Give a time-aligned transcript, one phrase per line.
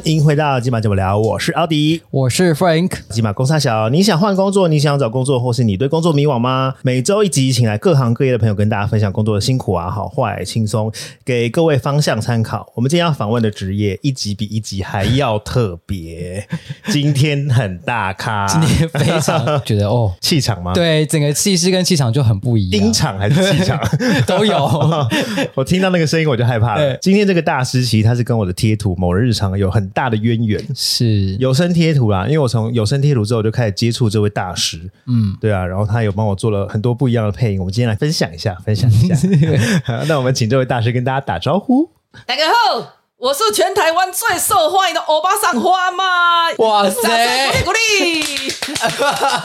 [0.00, 2.90] 欢迎回到金马节目聊，我是奥迪，我是 Frank。
[3.10, 6.74] 金马公差小，你想换工作，你想找工作，或是你对工作迷惘吗？
[6.80, 10.90] 每周一集，请来各行各业的朋友跟大家分享工作的辛苦啊、好坏、轻松，
[11.22, 12.72] 给各位方向参考。
[12.74, 16.48] 我们今天要访问的职业，一集比一集还要特别。
[16.86, 20.72] 今天很大咖，今天非常觉得哦， 气场吗？
[20.72, 22.82] 对，整个气势跟气场就很不一样。
[22.82, 23.78] 音场还是气场
[24.26, 24.66] 都有。
[25.54, 26.96] 我听到那个声音我就害怕了。
[27.02, 29.70] 今天这个大师其实他是跟我的贴图某日常有。
[29.70, 39.16] 很大的渊源是有声贴图啦，因为我从有声贴图之后就开始接触这位大师，嗯，对啊，然后他有帮我做了很多不一样的配音，我们今天来分享一下，分享一下。
[40.08, 41.90] 那我们请这位大师跟大家打招呼。
[42.26, 42.99] 大家好。
[43.20, 46.48] 我是全台湾最受欢迎的欧巴桑花妈！
[46.56, 48.50] 哇塞，鼓励鼓励！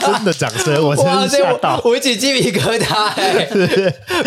[0.00, 3.12] 真的掌声，我真的吓到，我起鸡皮疙瘩，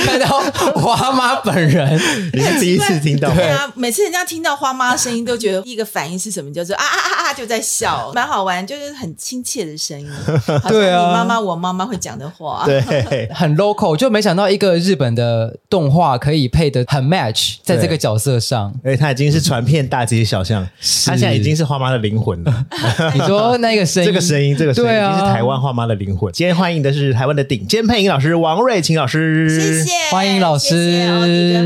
[0.06, 0.40] 看到
[0.80, 2.00] 花妈本人，
[2.32, 3.34] 你是第一次听到？
[3.34, 6.54] 对啊，每次人家听到花妈的声音，都觉得第一个反应是什么？
[6.54, 10.08] 就是啊啊啊啊，就在笑，蛮好玩，就是很亲切的声音。
[10.70, 19.39] 对啊，你妈妈我妈妈会讲的话，对，很 local，就没想到一个日本的动画可以配得很 match，在这个角色上，哎，他已经是。
[19.40, 20.64] 传遍大街小巷，
[21.06, 22.66] 他现在已经是花妈的灵魂了。
[23.14, 26.32] 你说那个声音， 这个声音，这个声音，已经是台湾花妈的灵魂。
[26.34, 30.74] 今天欢迎的是台湾的顶尖配音老师王瑞琴老师，谢谢，欢迎老师。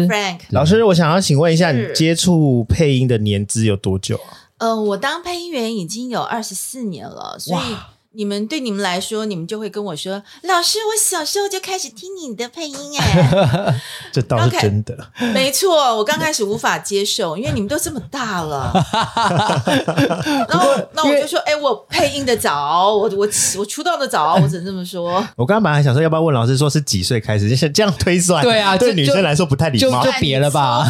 [0.08, 4.50] Frank 老师，我想要请问一下，你接触配音的年资有多久啊？
[4.60, 7.76] 呃，我当配音员已经有二十四年了，所以。
[8.16, 13.82] 你们对你们来说，你们就会跟我说：“老师，我小时候就开始听你的配音哎。”
[14.14, 14.96] 这倒是真的。
[15.34, 18.72] 没错，我刚开始无法接受，因为你们都这么大了。
[20.48, 25.26] 然后，那我就说：“哎，我配音的早，我我我出道的早，我只能这么说。
[25.36, 27.50] ”我刚刚本来想说，要不要问老师说是几岁开始？
[27.50, 30.86] 就是这样推算，对啊，对女生来说不太礼貌，就别了吧。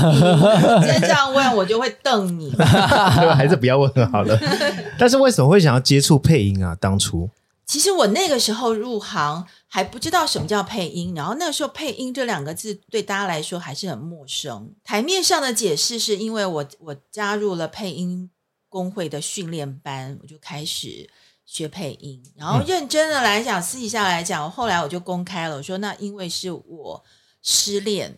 [0.82, 2.54] 既然这样问，我就会瞪你。
[3.34, 4.38] 还是不要问好了。
[5.00, 6.76] 但是为什么会想要接触配音啊？
[6.82, 7.13] 当初？
[7.66, 14.76] 其实我那个时候入行还不知道什么叫配音，然后那个时候“配音”这两个字对大家来说还是很陌生。
[14.84, 18.30] 台面上的解释是因为我我加入了配音
[18.68, 21.10] 工会的训练班，我就开始
[21.46, 22.22] 学配音。
[22.36, 27.04] 然后认真的来讲，私底下来讲，后来我就公开了，我说那因为是我
[27.42, 28.16] 失恋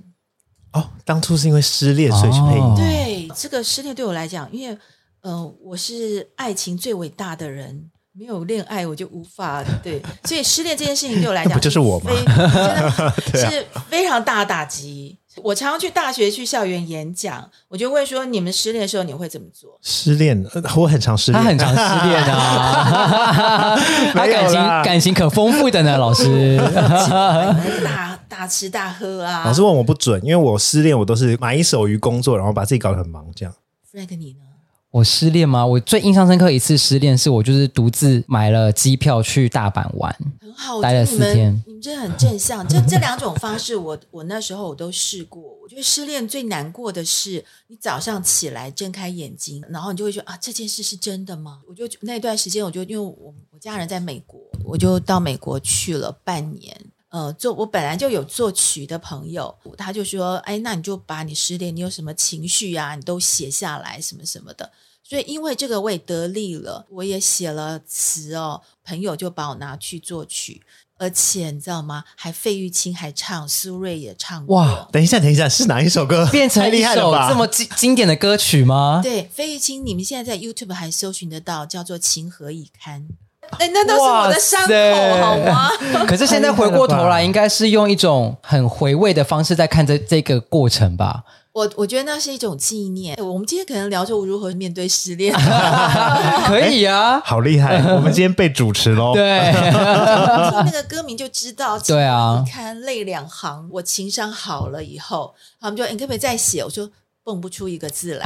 [0.73, 2.63] 哦，当初是因为失恋所以去配音。
[2.63, 4.77] 哦、对，这个失恋对我来讲，因为
[5.21, 7.91] 呃，我是爱情最伟大的人。
[8.17, 12.11] 没有恋爱，我就无法对， 所以失恋这件事情对我来讲，不就是我吗？
[12.15, 15.17] 真的 是非常大的打击。
[15.43, 19.77] 我常常去大学、去校园演讲，我就会说：你们失恋的时候，你会怎么做？
[19.81, 20.41] 失恋，
[20.77, 23.75] 我很常失恋，他很常失恋啊，
[24.15, 26.57] 他感情感情可丰富的呢，老师。
[27.83, 29.43] 大大吃大喝啊！
[29.45, 33.53] 老师问我不准，因为我失恋，我都是埋首于工作，然后把自己搞得很忙，这样。
[33.91, 34.44] Frank，你呢？
[34.95, 35.65] 我失恋吗？
[35.65, 41.61] 我最印象深刻一次失恋是我就是独自买了机票去大阪玩，很好，待了四天。
[41.67, 45.43] 你们真的很正向，这这两种方式我，我我那时候我都试过。
[45.61, 51.59] 我觉得失恋最难过的是，你早上起来睁开眼睛，然后你就会说啊，这件事是真的吗？
[51.67, 56.73] 我就那段时间，我就因为我我家人在美国，我就到美国去了半年。
[57.09, 64.69] 呃，做我本来就有作曲的朋友，他就说，哎，那你就把你失恋，你有什么情绪啊，你都写下来，什么什么的。
[65.07, 70.63] 所以因为这个我也得利了，我也写了词哦，朋友就把我拿去作曲，
[70.97, 72.03] 而且你知道吗？
[72.15, 74.57] 还费玉清还唱，苏芮也唱过。
[74.57, 74.87] 哇！
[74.91, 76.27] 等一下，等一下，是哪一首歌？
[76.33, 79.01] 变成一首这么经经典的歌曲吗？
[79.05, 83.01] 对，费玉清，你们现在在 YouTube 还搜寻得到，叫做《情何以堪》。
[83.59, 84.73] 哎，那都是我的伤口，
[85.21, 85.69] 好吗？
[86.09, 91.23] 可是现在回过头来，应该是用一种很回味的方式在看这这个过程吧。
[91.55, 93.15] 我我觉得那是一种纪念。
[93.17, 95.33] 我们今天可能聊着如何面对失恋，
[96.47, 97.77] 可以啊，好厉害！
[97.95, 99.13] 我们今天被主持喽。
[99.13, 99.39] 对，
[100.51, 101.79] 听那个歌名就知道。
[101.79, 106.61] 对啊，你看泪两行，我情商好了以后，他们就你可不可以再写？
[106.61, 106.89] 我说。
[107.25, 108.23] 蹦不出一个字来，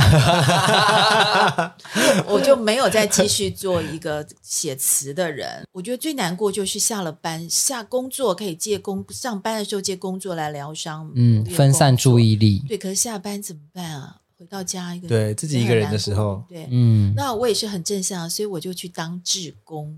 [2.28, 5.66] 我就没有再继续做一个写词的人。
[5.72, 12.62] 我觉得最难过就是下了班下工作可以借工上班的时候借工作来疗伤，嗯，分散注意力。
[12.68, 14.18] 对，可是下班怎么办啊？
[14.38, 19.98] 回到家一个对自己一个人的时候，对，嗯，那我也是很正向，所以我就去当志工。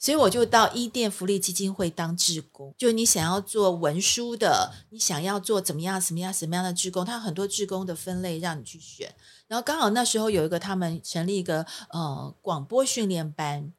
[0.00, 9.14] 所以我就到伊甸福利基金会当志工，就你想要做文书的，你想要做怎么样、什么样、什么样的志工，他很多志工的分类让你去选。
[9.46, 13.74] 然后刚好那时候有一个他们成立一个呃广播训练班，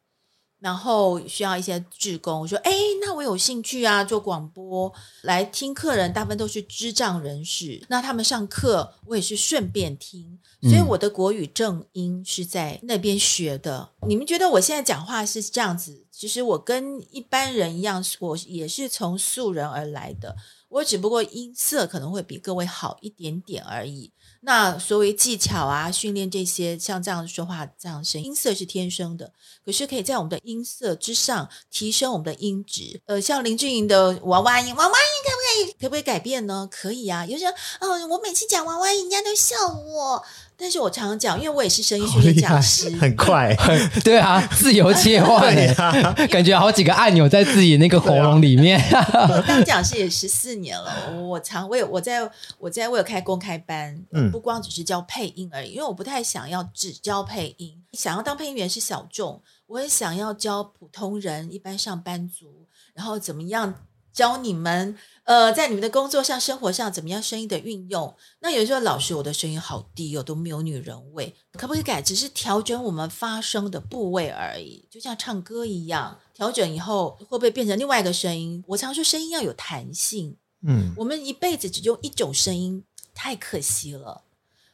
[0.62, 4.92] 然后需要一些志工，我说：“哎，那我有兴趣啊，做广播
[5.22, 7.84] 来听客人，大部分都是智障人士。
[7.88, 13.90] 那他们上课，我也是顺便听，所以我的国语正音是在那边学的。
[14.02, 16.06] 嗯、你们觉得我现在讲话是这样子？
[16.12, 20.36] 其实我跟一般人一样，我也是从素人而来的，
[20.68, 24.12] 我只不过音色可能会比各位好一点点而已。”
[24.44, 29.32] 那所谓技巧啊，训练这些像这样说话这样声音色是天生的，
[29.64, 33.00] 可是可以在我们的音色之上提升我们的音质。
[33.06, 36.68] 呃，像林志颖的娃娃音，娃娃音可不可以可不可以改变呢？
[36.68, 37.24] 可以啊。
[37.24, 37.52] 有时候，
[37.86, 40.24] 哦，我每次讲娃娃音，人家都笑我。
[40.62, 43.52] 但是我常常讲，因为我也是声音训练讲师，很快，
[44.04, 48.80] 对啊，自由切换， 啊、感觉好几个按钮在自己那个喉咙里面。
[48.92, 63.74] 我 当讲师也十四年了，我常我有我在我在我有开公开班，嗯，不光只是教配音而已，因为我不太想要只教配音，想要当配音员是小众，我也想要教普通人，一般上班族，然后怎么样
[64.12, 64.96] 教你们。
[65.24, 68.12] 呃，在你们的工作上、生活上，怎么样声音的运用？
[68.40, 72.02] 那有时候老师，我的声音好低哦，都没有女人味，可不可以改？
[72.02, 78.64] 只是调整我们发声的部位而已，就像唱歌一样，调整以后会不会变成另外一个声音？
[78.66, 80.36] 我常说声音要有弹性，
[80.66, 82.82] 嗯，我们一辈子只用一种声音，
[83.14, 84.24] 太可惜了。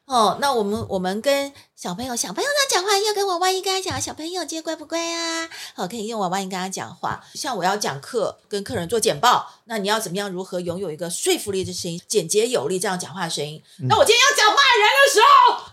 [0.09, 5.47] 哦，那我们我们跟小朋友，小朋友他讲话要跟娃娃音跟他讲，小朋友今天乖不乖啊？
[5.75, 7.21] 好，可以用娃娃音跟他讲话。
[7.35, 10.31] 像我要讲课，跟客人做简报，那你要怎么样？
[10.31, 13.63] 如何拥有一个说服力的声音，简洁有力这样讲话的声音？
[13.83, 15.27] 嗯、那我今天要讲骂人的时候，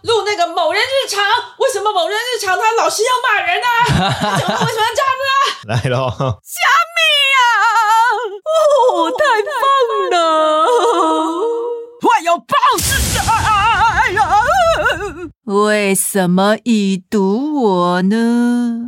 [0.03, 1.23] 录那个某人日常，
[1.59, 4.11] 为什么某人日常他老是要骂人呢、啊？
[4.19, 5.31] 他讲话为什么要这样子呢？
[5.73, 6.59] 来喽咯， 虾
[6.91, 6.99] 米
[7.37, 7.39] 啊！
[8.43, 9.53] 哦，太棒
[10.11, 10.67] 了！
[12.01, 12.47] 我有棒
[12.77, 13.94] 子啊！
[15.45, 18.81] 为什么已读我呢？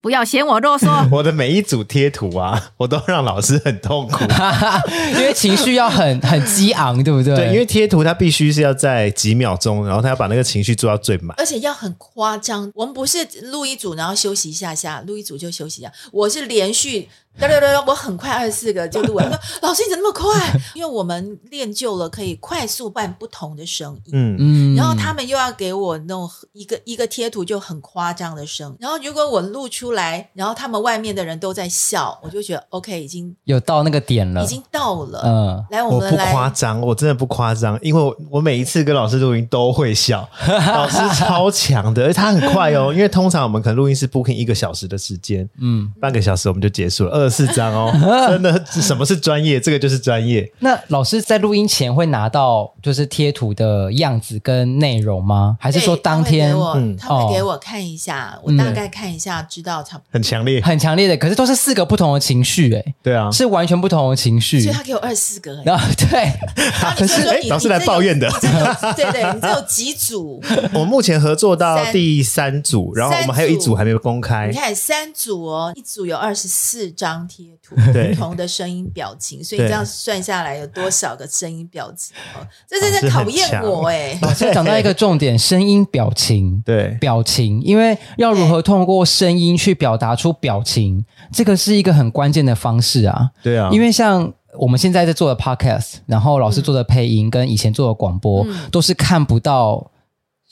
[0.00, 1.08] 不要嫌我啰嗦。
[1.10, 4.22] 我的每一组贴图啊， 我都让老师很痛苦，
[5.16, 7.34] 因为情绪要很很激昂，对不对？
[7.34, 12.70] 对，因为贴图它必须是要在几秒钟，然后他要把那个情绪做到最满，而且要很夸张。
[12.74, 15.90] 我们不是录一组，然后休息一下下，录一组就休息一下。
[16.12, 17.08] 我是连续。
[17.38, 19.28] 对对对，我很快二十四个就录完。
[19.62, 20.60] 老师你怎么那么快？
[20.74, 24.12] 因为我们练就了可以快速办不同的声音。
[24.12, 24.76] 嗯嗯。
[24.76, 28.76] 然后他们又要给我弄一个一个贴图就很夸张的声。
[28.78, 35.22] 然后如果我录出来，然后他们外面的人都在笑，我就觉得 OK，已经有到那个点了，已经到了。
[35.24, 35.64] 嗯。
[35.70, 36.24] 来，我们来。
[36.24, 40.28] 我不夸张，我真的不夸张，因为我我每一次跟老师录音都会笑。
[40.46, 42.92] 老师超强的，而且他很快哦。
[42.94, 47.10] 因为通常我们可能录音是 booking 一个小时的时间，嗯，半个小时我们就结束了。
[47.10, 47.92] 二十四张哦，
[48.28, 49.58] 真的，什么是专业？
[49.60, 50.50] 这个就是专业。
[50.60, 55.56] 那老师在录音前会拿到就是贴图的样子跟内容吗？
[55.60, 60.08] 还是说当天他会，嗯、他会给我看一下，哦、我大概看一下，知道差不多。
[60.12, 64.60] 很强烈，很强烈的，可是都是四个不同的情绪，哎，对啊，是完全不同的情绪。
[64.60, 66.32] 所以他给我二十四个，然后对，
[66.96, 68.28] 可是老师来抱怨的，
[68.96, 70.42] 对对，你只有几组？
[70.72, 74.48] 我目前合作到第三组，然后我们还有一组还没有公开。
[74.48, 77.74] 你看三组哦，一组有二十四张贴图。
[77.92, 82.14] 不同的声音表情，所以这样算下来有多少个声音表情？
[82.68, 84.18] 这是在考验我哎。
[84.22, 93.30] 老师讲到一个 重点，声音表情，对表情，因为要如何通过声音去表达出表情，这个是一个很关键的方式啊。
[93.42, 99.90] 对啊，因为像我们现在在做的 podcast，然后老师做的配音，跟以前做的广播，都是看不到。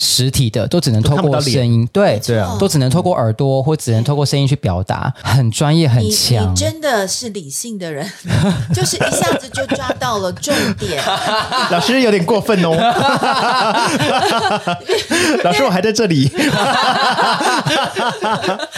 [0.05, 6.51] 实体的都只能透过声音，对对啊，都只能透过耳朵或只能透过声音去表达，很专业很强。
[6.51, 8.11] 你真的是理性的人，
[8.75, 11.01] 就是一下子就抓到了重点。
[11.71, 12.73] 老师有点过分哦，
[15.45, 16.27] 老师我还在这里，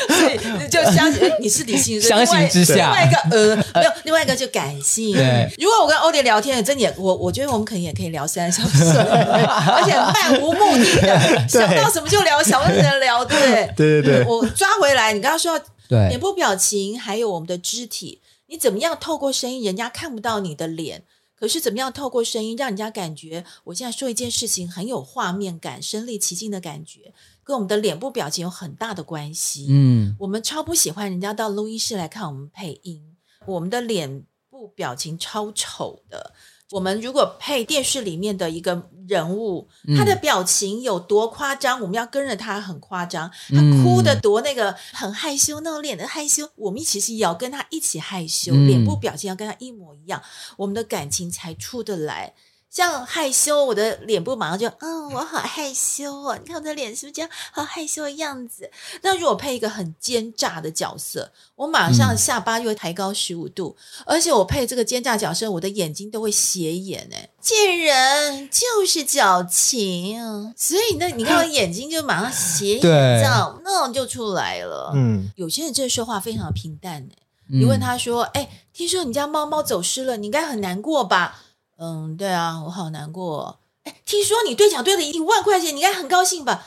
[0.08, 0.38] 所以
[0.68, 5.14] 就相信你是理性，相形之下，另外一个呃没有，另外一个就感性。
[5.14, 10.34] 对，如果我跟欧迪聊天，真的我我觉得我们可能也可以聊三小时，而且漫。
[10.34, 11.13] 无目的的，
[11.48, 13.72] 想到什么就聊，想到什么聊，对。
[13.76, 16.08] 对对对，我抓回来，你刚刚说对。
[16.08, 21.04] 脸部表情，还有我们的肢体，你怎么样透过声音，人家看不到你的脸，
[21.38, 29.66] 可是怎么样透过声音，让人家感觉我现在说一件事情很有画面感，身临其境的感觉，跟我们的脸部表情有很大的关系。
[29.70, 33.02] 嗯，我们超不喜欢人家到录音室来看我们配音，
[33.46, 36.32] 我们的脸部表情超丑的。
[36.70, 43.30] 我们如果配电视里面的一个人物，他的表情有多夸张，我们要跟着他很夸张。
[43.50, 50.22] 他哭的多那个很害羞，那种脸的害羞，我们其实也要跟他一起害羞，脸部表情要跟他一模一样，
[50.56, 52.34] 我们的感情才出得来。
[52.74, 56.36] 像害羞，我的脸部马上就，嗯，我好害羞哦。
[56.36, 58.68] 你看我的脸是不是这样，好害羞的样子？
[59.02, 67.08] 那如果配一个很奸诈的角色，我马上下巴就会抬高十五度，嗯、而且我配这个奸诈角色，我的眼睛都会斜眼。
[67.12, 74.90] 哎，贱人就是矫情，所以那你看我眼睛就马上斜眼，这样那种就出来了。
[74.96, 77.00] 嗯，有些人真的说话非常平淡。
[77.48, 81.40] 嗯、你问他说，哎，听说你家猫猫走失了，你应该很难过吧？
[81.76, 83.58] 嗯，对啊，我好难过。
[83.82, 86.64] 哎，听说你兑奖兑了一万块钱，你应该很高兴吧？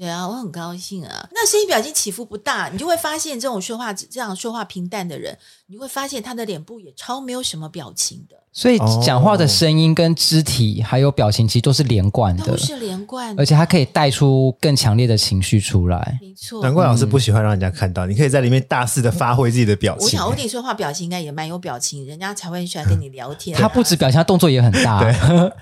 [0.00, 1.28] 对啊，我很高兴啊。
[1.30, 8.36] 那声音表情起伏不大，你就会发现这种说话这样说话平淡的人，你会发现他的脸部也超没有什么表情的。
[8.52, 16.18] 所以讲话的声音跟肢体还有表情其实都是连贯的，都是连贯的，而且它可以带出更强烈的情绪出来。
[16.20, 20.04] 没错，难怪老师不喜欢让人家看到，嗯、你可以在里面大肆的发挥自己的表情。
[20.04, 23.56] 我想我跟你说话表情应该也蛮有表情，人家才会喜欢跟你聊天。
[23.56, 25.12] 他不止表情，他动作也很大，对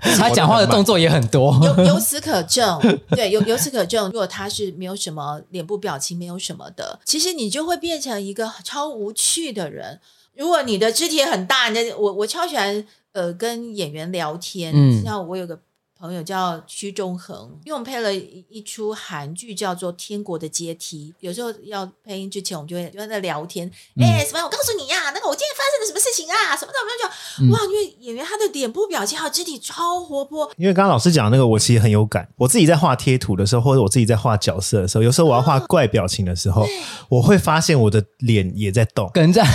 [0.16, 1.60] 他讲话的动作也很多。
[1.62, 2.80] 由由此可证，
[3.10, 10.00] 对，由由此可证，如果他是没有什么脸部表情，没有什么的，其实你就会变成一个超无趣的人。
[10.36, 14.72] 如果你的肢体很大，那我我超喜欢呃跟演员聊天。
[14.72, 15.58] 嗯，像我有个
[16.00, 23.68] 朋友叫屈中恒，因为我们配了一一出韩剧叫做《天国的阶梯》，有时候要配音之前，我们就会就在聊天。
[24.00, 24.44] 哎、嗯，什么？
[24.44, 26.56] 我告诉你呀、啊，那个我今天发生了什么事情啊？
[26.56, 30.48] 什么的，我们就哇，因为演员他的脸部表情还有肢体超活泼。
[30.56, 32.28] 因为刚刚老师讲那个，我其实很有感。
[32.36, 36.68] 我自己在画贴图的时候，或者我自己在画角色的时候，有时候我要画怪表情的时候，哦、
[37.08, 39.42] 我会发现我的脸也在动，跟着。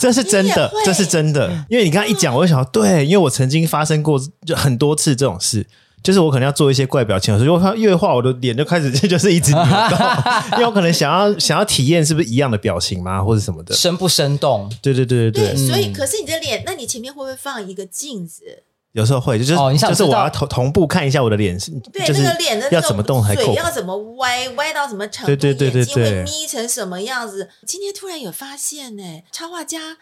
[0.00, 5.66] 这是真的，这是真的，因为你刚刚一讲，我就想到，对，因为我曾经发生过就很多次这种事，
[6.02, 9.98] 就是我可能要做一些怪表情的时候，他越画我的脸就开始 就是一直扭动，
[10.52, 14.70] 因为我可能想要想要体验是不是一样的表情嘛，或者什么的，生不生动？
[14.82, 18.64] 对对对对对，对，所以可是你的脸，那你前面会不会放一个镜子？
[18.92, 21.58] 有时候会，就是、哦、就是我要同同步看一下我的脸，
[21.92, 27.48] 对，就是那个脸的要怎么动，嘴要怎么歪，歪到什么程度，对对对对对，眼睛会眯成什么样子？
[27.66, 29.98] 今天突然有发现呢，插画家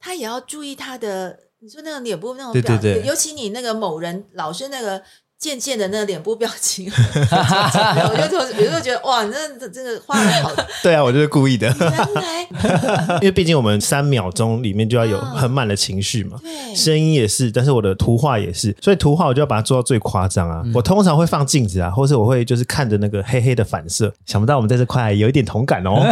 [0.00, 5.02] 他也要注意他的，你说那个脸部那种表情，对对对，尤其你那个某人老是那个。
[5.38, 9.30] 渐渐的那个脸部表情， 我就有时候觉得哇，你
[9.60, 10.50] 这这个画的好。
[10.82, 11.68] 对啊，我就是故意的。
[13.22, 20.60] 因为毕竟我们三秒钟里面就要有很满的情绪嘛，对，声音也是，但是我的图画也是，所以图画我就要把它做到最夸张啊。
[20.74, 24.12] 我通常会放镜子啊，或是我会就是看着那个黑黑的反射。
[24.26, 26.02] 想不到我们在这块有一点同感哦。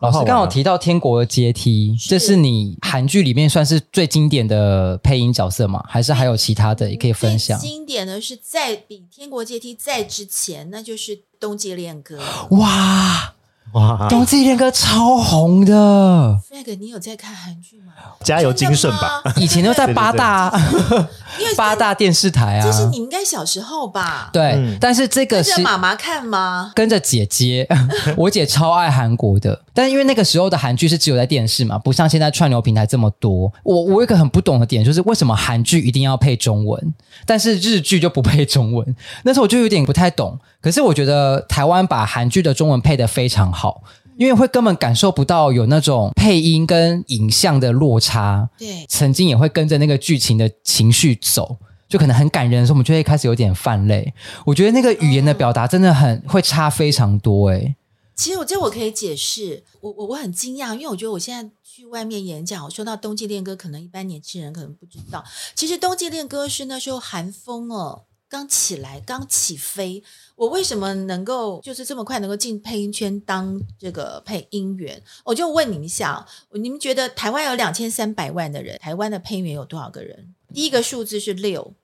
[0.00, 5.84] 老师刚好提到《天国的阶梯》，这是你韩剧里面算是最经典的配音角色吗？
[5.88, 7.56] 还是还有其他的也可以分享？
[7.60, 8.23] 经典的。
[8.24, 12.18] 是在比《天国阶梯》在之前，那就是《冬季恋歌》。
[12.56, 13.34] 哇
[13.72, 16.38] 哇，《冬季恋歌》超红的。
[16.48, 17.92] Frank，你有在看韩剧吗？
[18.22, 19.20] 加油精顺吧！
[19.36, 20.48] 以前都在八大，
[21.40, 22.64] 因为八大电视台啊。
[22.64, 24.30] 这是你应该小时候吧？
[24.32, 26.70] 对，嗯、但是这个是跟着妈妈看吗？
[26.76, 27.68] 跟着姐姐，
[28.16, 29.63] 我姐超爱韩国的。
[29.74, 33.52] 但因为那个时候的韩剧是只有在电视嘛，不像现在串流平台这么多。
[33.64, 36.94] 我我有一个很不懂的点，就是为什么韩剧一定要配中文，
[37.26, 38.96] 但是日剧就不配中文？
[39.24, 40.38] 那时候我就有点不太懂。
[40.60, 43.82] 可是我觉得台湾把韩剧的中文配得非常好，
[44.16, 48.48] 因为会根本感受不到有那种配音跟影像的落差。
[48.56, 51.56] 对，曾经也会跟着那个剧情的情绪走，
[51.88, 54.14] 就可能很感人的时候，我们就会开始有点泛泪。
[54.46, 57.74] 我觉得那个语言的表达真的很会差非常多，诶。
[58.16, 70.02] 其实我这我可以解释，我我我很惊讶，因为我觉得我现在去外面演讲，我说到《冬季恋歌》，可能一般年轻人可能不知道，其实《冬季恋歌》是那时候寒风哦刚起来，刚起飞。
[70.36, 75.00] 我为什么能够就是这么快能够进配音圈当这个配音员？
[75.24, 80.34] 我就问你一下，你们觉得台湾有两千三百万的人，台湾的配音员有多少个人？
[80.52, 81.74] 第一个数字是六，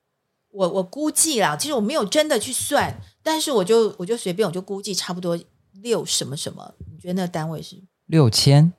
[0.53, 5.39] 我我估计啦，其实我没有真的去算，但是我就我就随便我就估计差不多。
[5.83, 6.75] 六什么什么？
[6.91, 8.73] 你觉得那个单位是六千？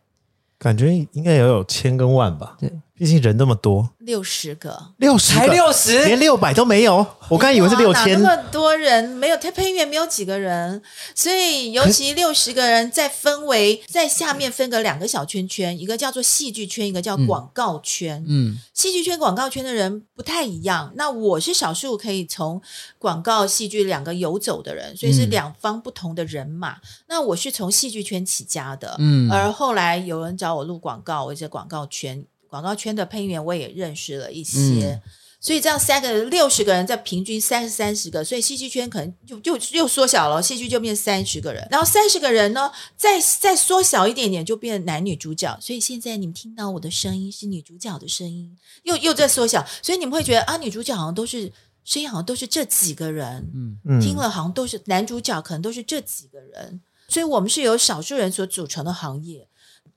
[0.57, 2.55] 感觉应该也有千跟万吧？
[2.59, 2.71] 对。
[3.01, 7.03] 毕竟人那么多，六十个，六十才六十，连六百都没有。
[7.29, 10.79] 我刚才以为是六千，那么多人没有，他配音员没有几个人，
[11.15, 18.23] 所以尤其六十个人再分为在下面分个两个小圈圈，一个叫做戏剧圈，一个叫广告圈。
[18.27, 20.93] 嗯，戏剧圈、广告圈的人不太一样。
[20.93, 22.61] 那我是少数可以从
[22.99, 26.75] 广告、戏剧两个游走的人，所以是两方不同的人马。
[27.07, 32.23] 那我是从戏剧圈起家的，嗯，而后来有人找我录广告，我在广告圈。
[32.51, 35.01] 广告圈的配音员我也认识了一些，嗯、
[35.39, 45.57] 所以这样三个人六十个人，再平均三十三十个，所以戏剧圈可能就就又缩小了，戏剧就变三十个人，然后三十个人呢，再再缩小一点点，就变男女主角。
[45.61, 51.49] 所以现在你们听到我的声音是女主角的声音，又又在缩小，所以你们会觉得啊，女主角好像都是
[51.85, 56.81] 声音，好像都是这几个人，嗯嗯，听了好像都是男主角，可能都是这几个人。
[57.07, 59.47] 所以我们是由少数人所组成的行业。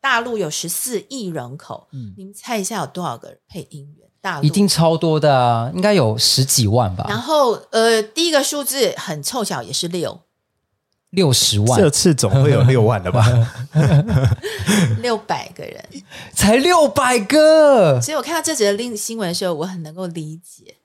[0.04, 4.06] 大陆有十四亿人口，嗯，你们猜一下有多少个配音员？
[4.20, 7.06] 大陆一定超多的啊，应该有十几万吧。
[7.08, 10.20] 然后，呃，第一个数字很凑巧，也是六，
[11.08, 11.80] 六十万。
[11.80, 13.24] 这次总会有六万的吧？
[15.00, 15.82] 六百个人，
[16.34, 17.98] 才六百个。
[18.02, 20.76] 所以我看到这则令新闻的时候，我很能够理解。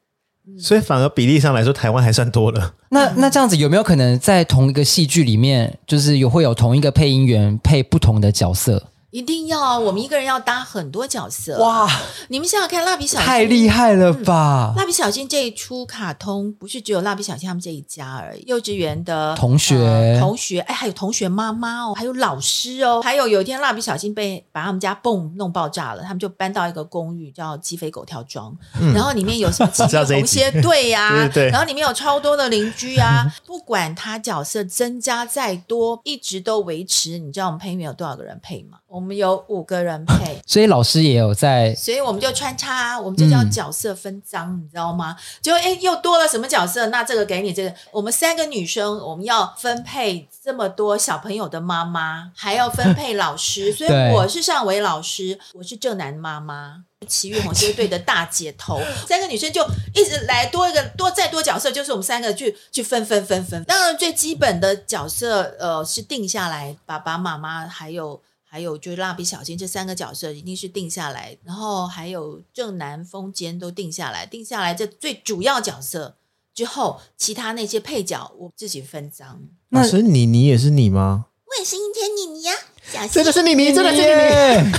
[0.47, 2.73] 嗯、所以反而比例上来说，台湾还算多了。
[2.91, 8.87] 那那这样子有没有可能在同一个戏剧里面，就是有会有同一个配音员配不同的角色？
[9.11, 9.79] 一定要啊！
[9.79, 11.89] 我们一个人要搭很多角色哇！
[12.27, 14.73] 你们想想看，蜡笔小新太厉害了吧？
[14.77, 37.17] 蜡笔小新这一出卡通不是只有蜡笔小新他们这一家而已，幼稚园的同学、呃、同学，哎，还有同学妈妈哦，还有老师哦，还有有一天蜡笔小新被把他们家泵弄爆炸了，他们就搬到一个公寓叫鸡飞狗跳庄，嗯、然后里面有什么七个红蝎队呀，对对对，然后里面有超多的邻居啊， 不管他角色增加再多，一直都维持。
[37.17, 38.77] 你知道我们配音员有多少个人配吗？
[38.89, 45.15] 我们有五个人配， 所以老师也有在，所以我们就穿插，我们就叫角色分赃，嗯、你知道吗？
[45.41, 46.87] 就哎，又多了什么角色？
[46.87, 63.63] 那这个给你这个，我们三个女生，我们要分配这么多小朋友的妈妈，还要分配老师， 所以我是上尾老师，我是正南妈妈，奇遇红蝎队的大姐头， 三个女生就一直来多一个多再多角色，就是我们三个去去分分分分。
[63.65, 68.19] 当然最基本的角色，呃，是定下来，爸爸妈妈还有。
[68.51, 76.15] 还有就是蜡笔小新这三个角色一定是定下来，然后还有正南风间都定下来，定下来这最主要角色
[76.55, 79.39] 之后，其他那些配角我自己分赃。
[79.69, 81.27] 那是你，你也是你吗？
[81.45, 82.53] 我也是阴天妮妮呀。
[82.91, 84.71] 小新真的是妮妮，真的是妮妮。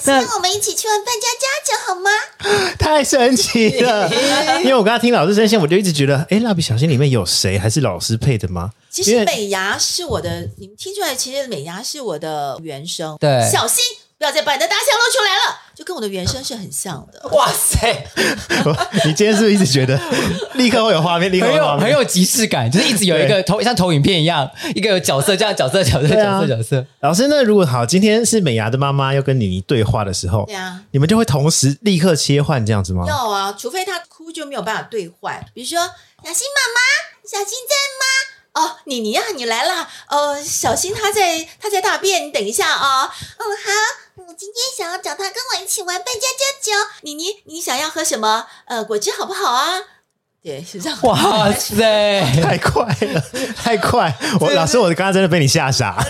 [0.00, 2.10] 小新， 我们一起去玩扮家家酒好吗？
[2.78, 4.08] 太神奇了！
[4.62, 7.58] 因为我刚刚听老师声线，我就一直觉得，哎，蜡笔小新里面有谁？
[7.58, 8.70] 还是老师配的吗？
[8.90, 13.16] 其实美牙是我的，你们听出来，其实美牙是我的原声。
[13.20, 13.82] 对，小心。
[14.18, 17.20] 不要再把你的大象露出来了，就跟我的原声是很像的。
[17.30, 18.04] 哇塞！
[19.04, 19.96] 你今天是不是一直觉得
[20.54, 26.56] 立刻会有画面，立刻有画面，很有即视感，就是一直有一个投像投影片一样，一个有角色这样角色角色角色角色。
[26.56, 33.04] 角色 老师，那如果好，今天是美牙的妈妈要跟妮妮对话的时候，对啊，你们就会同时立刻切换这样子吗？
[33.06, 35.40] 要啊，除非她哭就没有办法对换。
[35.54, 35.84] 比如说，小
[36.24, 36.80] 新妈妈，
[37.22, 38.27] 小新在吗？
[38.58, 39.88] 哦，妮妮啊，你来啦。
[40.08, 43.04] 呃，小新他在他在大便，你等一下啊。
[43.04, 46.72] 哦，好，我今天想要找他跟我一起玩扮家家酒。
[47.02, 48.46] 妮妮，你想要喝什么？
[48.66, 49.78] 呃，果汁好不好啊？
[50.42, 50.98] 对，是这样。
[51.02, 53.22] 哇塞， 太快了，
[53.56, 54.16] 太快！
[54.40, 56.02] 我老师，我刚刚真的被你吓傻。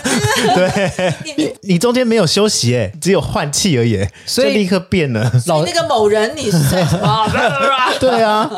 [0.54, 5.32] 对，你你中间没有休息，哎，只有换气而已，所以立刻变了。
[5.46, 6.58] 老那个某人，你是
[7.98, 8.48] 对啊，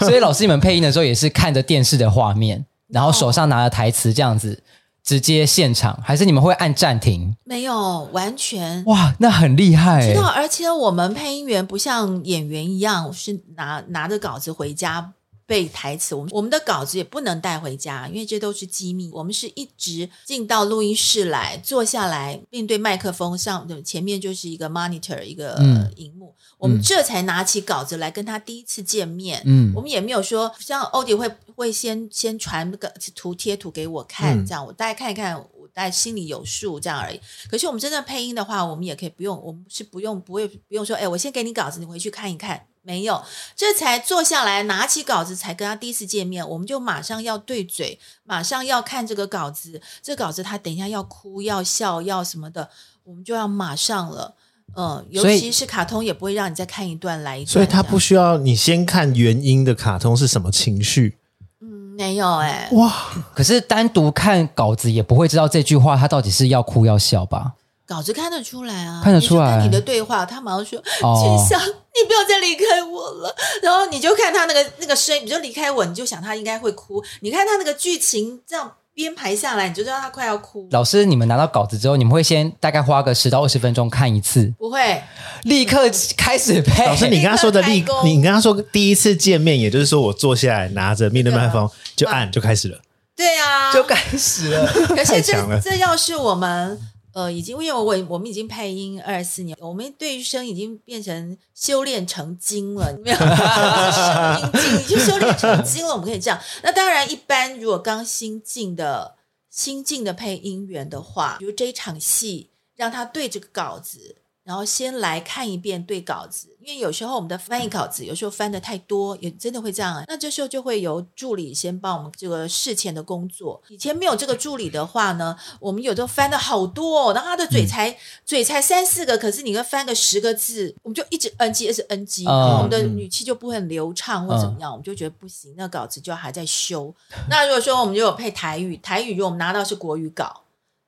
[0.00, 2.66] 所以老师你们配音的时候也是看着电视的画面。
[2.88, 4.62] 然后手上拿着台词，这样子
[5.02, 7.36] 直接现场，还是你们会按暂停？
[7.44, 10.12] 没有，完全哇，那很厉害。
[10.12, 15.12] 知道，而且我们配音员不像演员一样，是拿拿着稿子回家
[15.46, 16.14] 背台词。
[16.14, 19.10] 我们我们的稿子也不能带回家，因为这都是机密。
[19.12, 25.56] 我们是一直进到录音室来，坐下来面对麦克风上，前面就是一个 monitor，一个
[25.96, 26.26] 荧幕。
[26.26, 29.42] 嗯我们这才拿起稿子来跟他第一次见面。
[29.44, 37.20] 嗯，我们也没有说像欧迪会会先先传个图贴图给我看，嗯、这样我大概看一看，我大概心里有数这样而已。
[37.50, 42.66] 可是我们真正配音的话，我们也可以不用，我们是不用不会不用说，哎，我先给你稿子，你回去看一看。
[42.86, 43.20] 没有，
[43.56, 49.82] 这才坐下来拿起稿子，才跟他第一次见面，我们就马上要对嘴，马上要看这个稿子。
[50.00, 52.70] 这稿子他等一下要哭要笑要什么的，
[53.02, 54.36] 我们就要马上了。
[54.76, 61.18] 嗯，尤其是卡通也不会让你再看一段来一段，所以他不需要你先看原因的卡通是什么情绪。
[61.60, 62.94] 嗯，没有哎、欸，哇！
[63.34, 67.54] 可是单独看稿子也不会知道这句话他到底是要哭要笑吧？
[67.86, 69.62] 稿子看得出来啊，看得出来。
[69.62, 77.02] 你的对话，他马上说：“君香、哦，你不要再离开我了。”然后你就看他那个那个声音，你就离开我，你就想他应该会哭。
[77.20, 78.72] 你看他那个剧情这样。
[78.96, 80.66] 编排下来，你就知道他快要哭。
[80.70, 84.50] 老师，你们拿到稿子之后，你们会先大概花个十到二十分钟看一次？
[84.58, 85.02] 不会，
[85.42, 85.82] 立刻
[86.16, 86.86] 开始配。
[86.86, 92.78] 老师，你刚刚说的立， 你刚刚说第一次见面，也就是说我坐下来拿着面对麦克风就按就开始了。
[93.14, 94.66] 对啊，就开始了。
[94.88, 96.80] 可是这这要是我们
[97.16, 105.92] 呃，已经因为我我们已经配音二四年，我们对于声已经变成修炼成精了，没有 声音精，已经修炼成精了。
[105.92, 106.38] 我们可以这样。
[106.62, 109.16] 那当然，一般如果刚新进的
[109.48, 114.16] 新进的配音员的话，比如这一场戏让他对这个稿子。
[114.46, 120.04] 然后先来看一遍对稿子，因为有时候我们的翻译稿子有时候翻的太多，也真的会这样。
[120.06, 123.60] 那这时候就会由助理先帮我们这个事前的工作。
[123.68, 136.94] 以前没有这个助理的话呢，我们有时候翻的好多，哦然后他的嘴才、嗯、嘴才三四个，可是你要翻个十个字，我们就一直 NG，一直 NG，然后我们的语气就不会很流畅或怎么样，嗯、我们就觉得不行，那稿子就还在修。
[137.28, 140.42] 那如果说我们就有配台语，台语如果我们拿到是国语稿，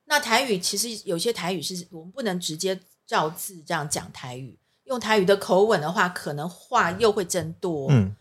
[0.05, 2.79] 那台语其实有些台语是我们不能直接。
[3.09, 7.87] 照字这样讲台语，用台语的口吻的话，可能话又会增多。
[7.89, 8.15] 嗯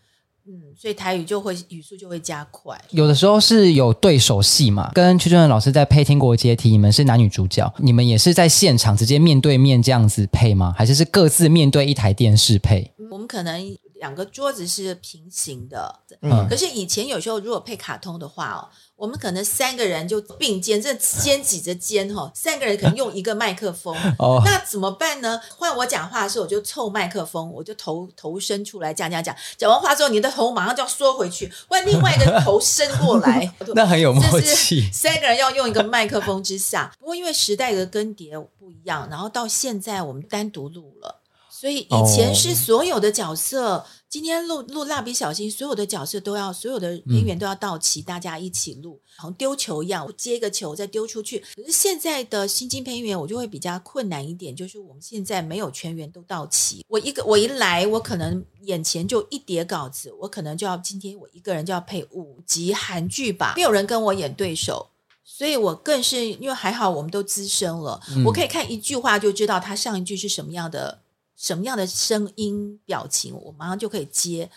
[0.47, 2.75] 嗯，所以台语就会语速就会加快。
[2.93, 10.75] 有的时候是有对手戏嘛，跟邱俊仁老师在配《天国阶梯》，你们是男女主角，你们也是在现场直接面对面这样子配吗？
[10.75, 12.91] 还是是各自面对一台电视配？
[13.11, 13.61] 我们可能
[13.99, 18.69] 两个桌子是平行的，嗯，可是以前有时候如果配卡通的话哦。
[18.99, 25.41] 我们可能三个人就并肩，这肩挤着肩哈，三个人可能用一个麦克风， 哦、那怎么办呢？
[25.57, 34.91] 换我讲话的时候，我就凑麦克风，我就头头伸出来讲讲讲，讲完话之后，你的头马上就要缩回去，换另外一个头伸过来， 那很有默契。
[34.93, 41.18] 三个人要用一个麦克风之下，不过因为时代的更迭不一样，然后到现在我们单独录了，
[41.59, 43.77] 所以以前是所有的角色。
[43.77, 51.41] 哦今天录录蜡笔小新，所有的角色都要，所有的演员都要到齐，嗯、大家一起录，好像丢球一样，我接一个球再丢出去。
[51.55, 56.83] 可是现在的新进配音员，我就会比较困难一点，就是我们现在没有全员都到齐。
[56.89, 64.89] 我一个我一来，我可能眼前就一叠稿子，我可能就要今天我一个人就要配五集韩剧吧，没有人跟我演对手，
[65.23, 71.01] 所以我更是因为还好我们都资深了，嗯、我可以看一句话就知道他上一句是什么样的。
[71.39, 74.51] 什么样的声音表情，我马上就可以接。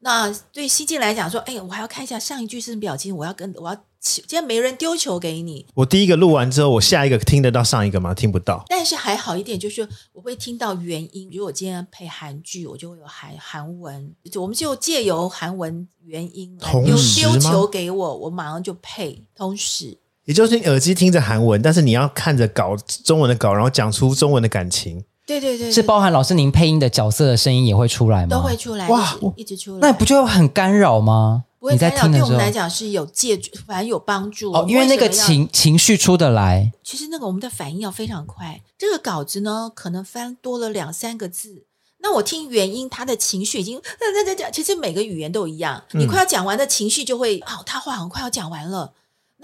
[0.00, 5.64] 那对西进来讲说，哎，我还要看一下上一句是什么表情，我要跟我要，今天没人丢球给你。
[5.72, 8.12] 我第一个录完之后，我下一个听得到上一个吗？
[8.12, 8.62] 听不到。
[8.68, 11.30] 但是还好一点，就是我会听到原音。
[11.32, 19.24] 如果我今天配韩剧，我就会有韩韩文，我们就借由韩文原音来丢丢球给我，我马上就配。
[19.34, 25.02] 同时，也就是你耳机听着韩文，但是你要看着稿中文的稿，然后讲出中文的感情。
[25.26, 28.28] 对对对，是包含老师您配音的角色的声音也会出来吗？
[28.28, 29.80] 都会出来，哇，一直出来。
[29.80, 31.44] 那不就很干扰吗？
[31.58, 34.66] 不会干扰，对我们来讲是有借助，反正有帮助哦。
[34.68, 36.70] 因为那个情情绪出得来。
[36.82, 38.60] 其实那个我们的反应要非常快。
[38.76, 41.64] 这个稿子呢，可能翻多了两三个字，
[42.02, 44.52] 那我听原因，他的情绪已经在在在讲。
[44.52, 48.92] 其实每个语言都一样，你快要讲完的情绪就会，哦，他话很快要讲完了。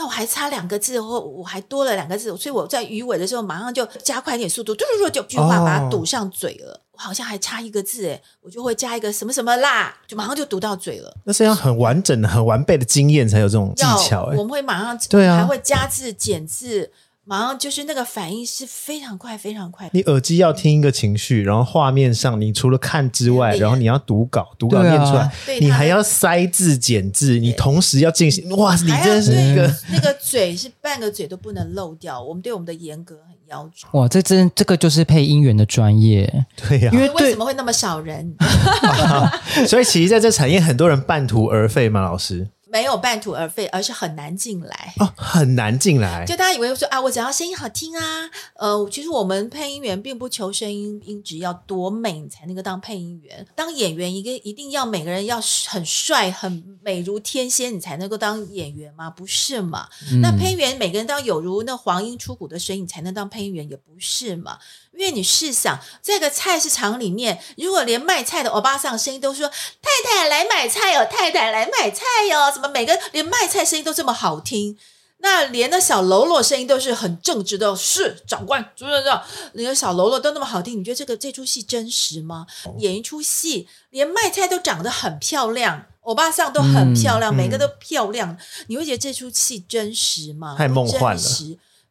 [0.00, 6.72] 那我还差两个字，或我还多了两个字，所以我在鱼尾的时候马上就加快一点速度，嘟嘟嘟就句话把它堵上嘴了。
[6.72, 11.14] 哦、我好像还差一个字，哎，我就会加一个什么什么啦，就马上就堵到嘴了。
[11.24, 14.24] 那是要很完整的、很完备的经验才有这种技巧。
[14.28, 16.90] 我们会马上对啊，还会加字减字。
[17.24, 19.88] 马上就是那个反应是非常快，非常快。
[19.92, 25.30] 你耳机要听一个情绪，然后画面上你除了看之外，然后你要读稿，读稿念出来，
[25.60, 28.48] 你还要塞字减字，你同时要进行。
[28.56, 32.20] 哇，你真是一个 那个嘴是半个嘴都不能漏掉。
[32.20, 33.86] 我们对我们的严格很要求。
[33.92, 36.90] 哇，这真这个就是配音员的专业，对呀。
[36.92, 38.34] 因为为什么会那么少人？
[39.68, 42.00] 所以其实在这产业，很多人半途而废嘛？
[42.00, 42.48] 老师？
[42.70, 46.24] 没有半途而废，而是很难进来哦，很难进来。
[46.24, 59.10] 就大家以为说啊，我只要声音好听啊，呃，其实我们配音员并不求声音音质要多美你才能够当配音员，当演员一个一定要每个人要很帅、很美如天仙，你才能够当演员吗？
[59.10, 59.88] 不是嘛？
[60.12, 64.58] 嗯、那配音员每个人都要有如那黄莺出谷的声音，你才能当配音员，也不是嘛？
[64.92, 69.48] 因为你试想，这个菜市场里面，如果连卖菜的欧巴桑声音都说
[69.80, 74.76] “太太来买菜哟，太太来买菜哟”，怎么每个连卖菜声音都这么好听？
[75.22, 82.46] 那连那小喽啰声音都是很正直的，是长官，主任长，连个小喽啰都那么好听，你觉得这个这出戏真实吗？
[82.78, 90.54] 演一出戏，连卖菜都长得很漂亮，欧巴桑都很漂亮，嗯、每个都漂亮，嗯、你会觉得这出戏真实吗？
[90.56, 91.22] 太梦幻了。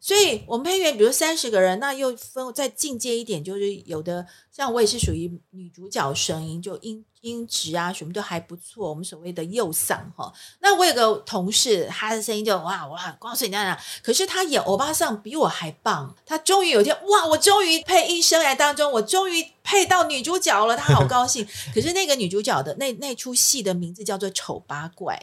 [0.02, 8.90] 所以，我们配音员，比如三十个人，那又分再进阶一点，就是有的像我也是属于女主角声音，就音音质啊什么都还不错。
[8.90, 10.32] 我们所谓的右嗓哈。
[10.60, 16.16] 那我有个同事，他的声音就哇哇，光是你那样，可是他演欧巴桑比我还棒。
[16.26, 19.46] 他终于有一天，哇，我终于配音生涯当中，我终于。
[19.70, 21.48] 配到女主角了，她好高兴。
[21.76, 25.16] 可是那个女主角的那那出戏的名字叫做《丑八怪》，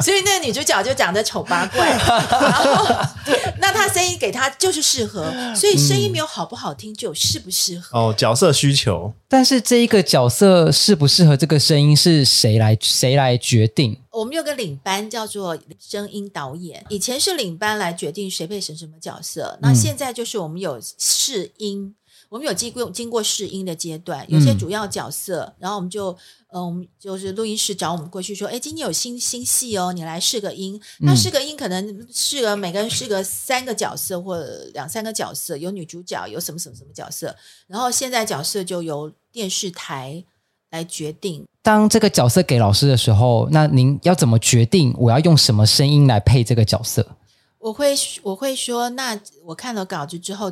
[0.00, 1.90] 所以那个女主角就长得丑八怪。
[1.90, 2.86] 然后，
[3.60, 7.98] 那她声音给她就是适合，所以声音没有好不好听，就有适不适合。
[7.98, 9.12] 哦，角色需求。
[9.28, 13.98] 但是这一个角色适不适合这个声音是谁来谁来决定？
[14.10, 21.94] 我们有个领班叫做声音导演，以前是领班来决定谁配什什么角色，那现在就是我们有试音，
[22.30, 26.16] 我们有经过经过试音的阶段，有些主要角色，然后我们就
[26.52, 30.80] 嗯，我们就是录音室找我们过去说，哎，今天有新新戏哦，你来试个音。
[31.00, 37.34] 那试个音可能试个每个人试个三个角色或者两三个角色，有女主角，有什么什么什么角色，
[37.66, 40.24] 然后现在角色就由电视台
[40.70, 41.44] 来决定。
[41.62, 47.16] 当这个角色给老师的时候，那您要怎么决定我要用什么声音来配这个角色？
[47.58, 50.50] 我会我会说，那我看了稿子之后，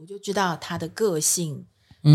[0.00, 1.64] 我就知道他的个性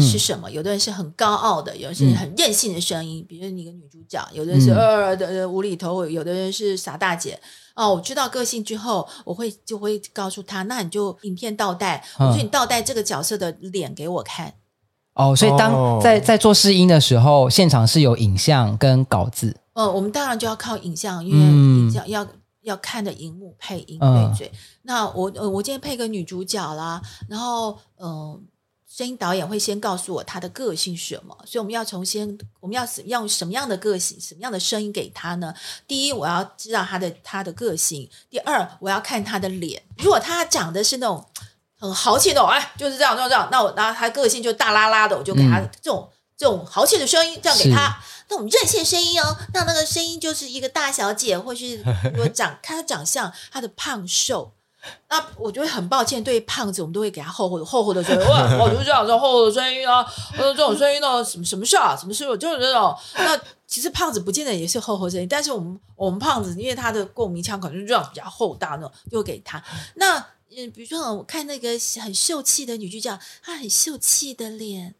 [0.01, 0.49] 是什么。
[0.49, 7.39] 嗯、有的人是很高傲的，有的是很任性的声音，嗯、比如你个女主角，有的人是呃的无厘头，有的人是傻大姐。
[7.75, 14.53] 哦，我知道个性之后，我会就会告诉他，那你就影片倒带，我说你倒带这个角色的脸给我看。
[15.13, 19.57] 哦，所以当在在做试音的时候，现场是有影像跟稿子。
[19.73, 22.29] 嗯，我们当然就要靠影像，因为影像要、嗯、
[22.65, 24.51] 要看的荧幕配音对嘴。
[24.53, 28.41] 嗯、那我呃，我今天配个女主角啦，然后嗯、呃，
[28.85, 35.53] 声音导演会先告诉我她的个性是什么，所以我们要重新，我们要用什么样的个性，什么样的声音给她呢？
[35.87, 39.81] 第一，我要知道她的她的个性；第二，我要看她的脸。
[39.97, 41.25] 如果她长得是那种。
[41.77, 43.49] 很豪气那种，哎，就是这样，这样，这样。
[43.51, 47.97] 那我，那她个性就大拉拉的，我就给她这种、嗯、这种豪气的声音，这样给他。
[48.27, 51.77] 那我们任性声音哦，那那个声音就是一个大小姐，或是
[52.13, 54.51] 如果长看她长相，她的胖瘦。
[55.09, 58.21] 那我觉得很抱歉，对于胖子，我们都会给他厚厚的、厚厚的声音。
[58.27, 60.05] 哇， 我就是这样说厚厚的声音啊，
[60.37, 62.95] 呃，这种声音呢，什么什么事啊，什么事，就是这种。
[63.15, 69.63] 那其实胖子不见得也是厚厚声音，但是我们我们胖子，因为他的共鸣腔可能是这样比较厚大那种，就给他
[69.95, 70.23] 那。
[70.57, 71.69] 嗯，比如说我看那个
[72.01, 74.95] 很秀气的女主角，她很秀气的脸，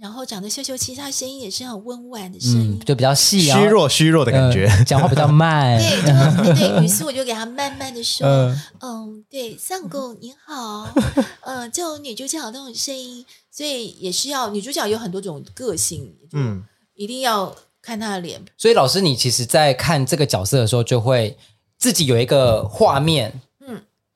[0.00, 5.76] 然后长得秀秀气，她声音也是很温婉的声音，嗯、就比较细、啊，虚弱虚弱的感觉，呃、讲话比较 慢。
[5.78, 10.88] 对，就 对，于是我就给他慢慢的说，呃、嗯，对，相公你好，
[11.42, 16.62] 呃，这种女主角那种声音，所以也是要女主角有很多种个性，嗯，
[16.94, 18.40] 一定要看她的脸。
[18.56, 21.36] 所以老师，你其实，在看这个角色的时候，就会
[21.76, 23.40] 自己有一个画面。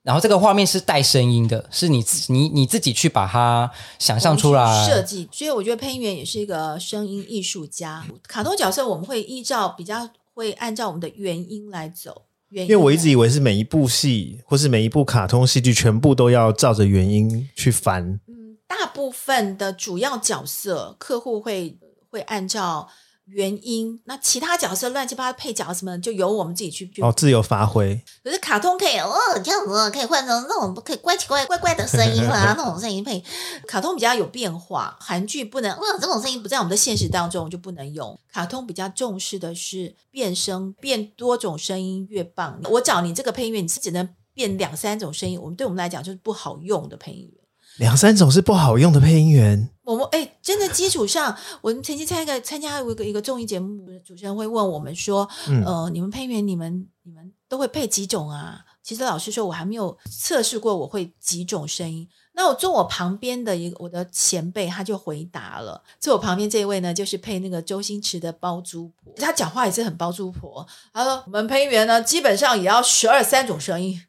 [0.03, 8.05] 然后这个画面是带声音的，是你自你你自己去把它想象出来设计，所以我觉得配音员也是一个声音艺术家。
[8.27, 18.19] 卡通角色我们会依照比较会按照我们的原因来走，原因，因为我一直以为是每一部戏或是每一部卡通戏剧全部都要照着原因去翻。
[18.27, 21.77] 嗯，大部分的主要角色客户会
[22.09, 22.89] 会按照。
[23.25, 27.99] 原因，那其他角色乱七八糟配角什么，就由我们自己去哦，自由发挥。
[28.23, 33.23] 可是卡通可以哦，这样子可以换成那种可以怪奇怪怪怪的声音啦，那种声音配
[33.67, 34.97] 卡通比较有变化。
[34.99, 38.19] 韩剧不能，哇，这种声音不在我们的现实当中就不能用。
[38.31, 42.59] 卡通比较重视的是变声，变多种声音越棒。
[42.65, 47.42] 我找你这个配音员，你是只能变两三种声音，我们对我们来讲就是不好用的配音员。
[47.77, 49.69] 两三种是不好用的配音员。
[49.83, 62.07] 我们哎，真的基础上，我们曾经参加参加一个一个综艺节目，主持人会问我们说：“嗯、呃，你们配音员，你们你们都会配几种啊？”其实老实说，我还没有测试过我会几种声音。
[62.35, 65.83] 那我坐我旁边的一个我的前辈，他就回答了。
[65.99, 70.65] 坐我旁边这一位呢，就是配那个周星驰的包租婆，他讲话也是很包租婆。
[70.93, 74.01] 他说：“我们配音员呢，基本上也要十二三种声音。”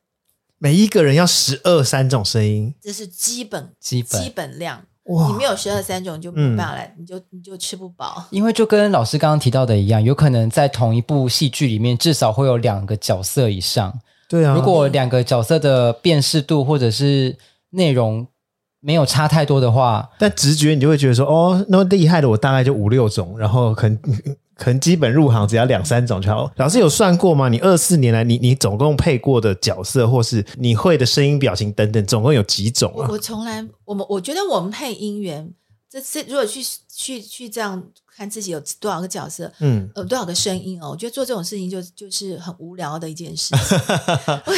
[0.65, 4.81] 每一个人要十二三种声音，这是基本基本基本量。
[5.09, 8.25] 哇你没有十二三种，你就没办法来，嗯、你就你就吃不饱。
[8.31, 13.93] 因为就跟老师刚刚提到的一样，有可能在同一部戏剧里面，至少会有两个角色以上。
[14.27, 17.37] 对啊，如果两个角色的辨识度或者是
[17.73, 18.27] 内容
[18.81, 23.99] 没有差太多的话，但直觉你就会觉得说，哦，那么厉害的我大概就五六种，然后可能。
[24.57, 26.51] 可能基本入行只要两三种就好。
[26.57, 27.49] 老师有算过吗？
[27.49, 33.09] 你二四年来你，你你总共配过的角色，或是你会的声音、表情等等，总共有几种啊？
[33.11, 35.53] 我从来，我们我觉得我们配音员，
[35.91, 37.83] 这次如果去去去这样
[38.17, 40.91] 看自己有多少个角色，嗯，呃，多少个声音哦？
[40.91, 43.55] 我觉得做这种事情就就是很无聊的一件事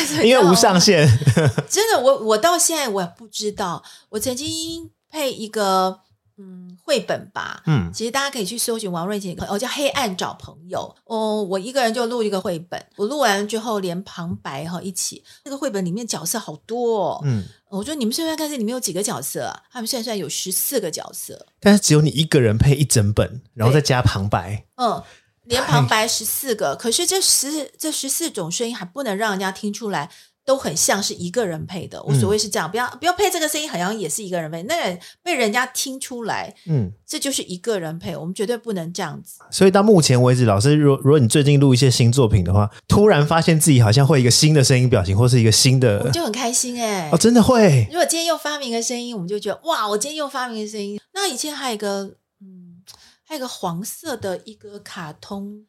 [0.07, 1.09] 情， 因为无上限。
[1.69, 6.01] 真的，我我到现在我也不知道，我曾经配一个。
[6.39, 7.63] 嗯，绘本吧。
[7.67, 10.95] 嗯，其实大家可以去搜寻王瑞杰，哦，叫《黑暗找朋友》。
[11.05, 15.25] 哦，我一个人就录一个绘本，我录完之后连旁白哈一起。
[15.45, 17.21] 那个绘本里面角色好多哦。
[17.25, 19.63] 嗯，我说你们算算看，这里面有几个角色啊？
[19.71, 24.67] 他们算算有十四个角色，但是只有你一个人配一整本，然后再加旁白。
[24.77, 25.03] 嗯，
[25.45, 30.11] 连旁白十四个，可是这十这十四种声音还不能让人家听出来。
[30.47, 39.41] 都很像是一个人配的，我所谓是这样，嗯、不要不要配这个声音，好像也是一个人配，那个、被人家听出来，嗯，这就是一个人配，我们绝对不能这样子。
[39.51, 47.89] 所以到目前为止，老师，如果如果你最近录一些新作品的话，突然发现自己好像会一个新的声音表情，或是一个新的，就很开心哎、欸，哦，真的会。
[47.91, 51.01] 如果今天又发明一个声音，我们就觉得哇，我今天又发明一个声音。
[51.13, 52.83] 那以前还有一个，嗯，
[53.25, 55.67] 还有一个黄色的一个卡通，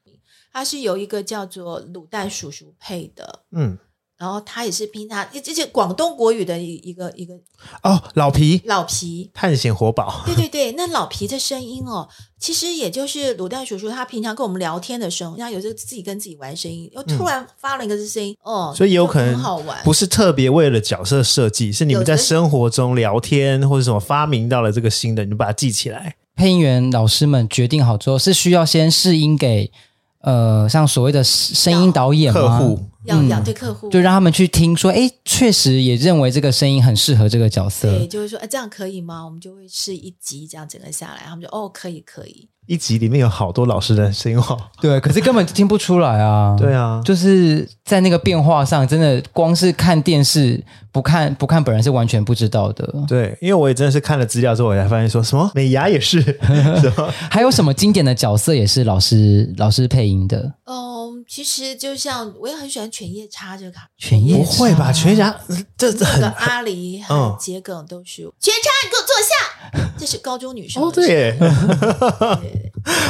[0.53, 3.79] 它是由一个叫做卤蛋叔叔配的，嗯。
[4.17, 7.35] 然后他也是平常，这是广东国语的一一个一个
[7.83, 12.07] 哦，老皮，老皮，探险活宝，对对对，那老皮的声音哦，
[12.39, 26.15] 其实也就是卤蛋叔叔他平常跟我们聊天的时候，他有时候自己跟自己玩声音，又突然发了一个声音，嗯、哦，所以有可能很好玩，不是特别为了角色设计，是你们在生活中聊天或者什么发明到了这个新的，你就把它记起来。
[26.35, 29.71] 配音员老师们决定好之后，是需要先试音给。
[30.19, 32.41] 呃，像所谓的声音导演吗？
[32.41, 37.89] 客户要要对客户，就让他们去听说，哎，确实也认为这个声音很适合这个角色。
[37.89, 39.25] 对，就是说，哎，这样可以吗？
[39.25, 42.47] 我们就会试一集，这样整个下来，他们就哦，可以，可以。
[42.67, 46.53] 一集里面有好多老师的声音哦，对，可是根本听不出来啊。
[46.57, 52.91] 对啊，就是在那个变化上，真的光是看电视不看不看本人是完全不知道的。
[53.07, 56.21] 对，因为我也真的是看了资料之后，我才发现说什么美牙也是，
[56.81, 60.53] 什么还有什么经典的角色也是老师老师配音的。
[60.65, 64.91] 嗯，其实就像我也很喜欢犬夜叉这个卡，犬夜不会吧？
[64.91, 65.35] 犬夜叉
[65.77, 71.37] 这这很阿狸嗯桔梗都是犬夜叉，你给我坐下， 这是高中女生哦，对耶。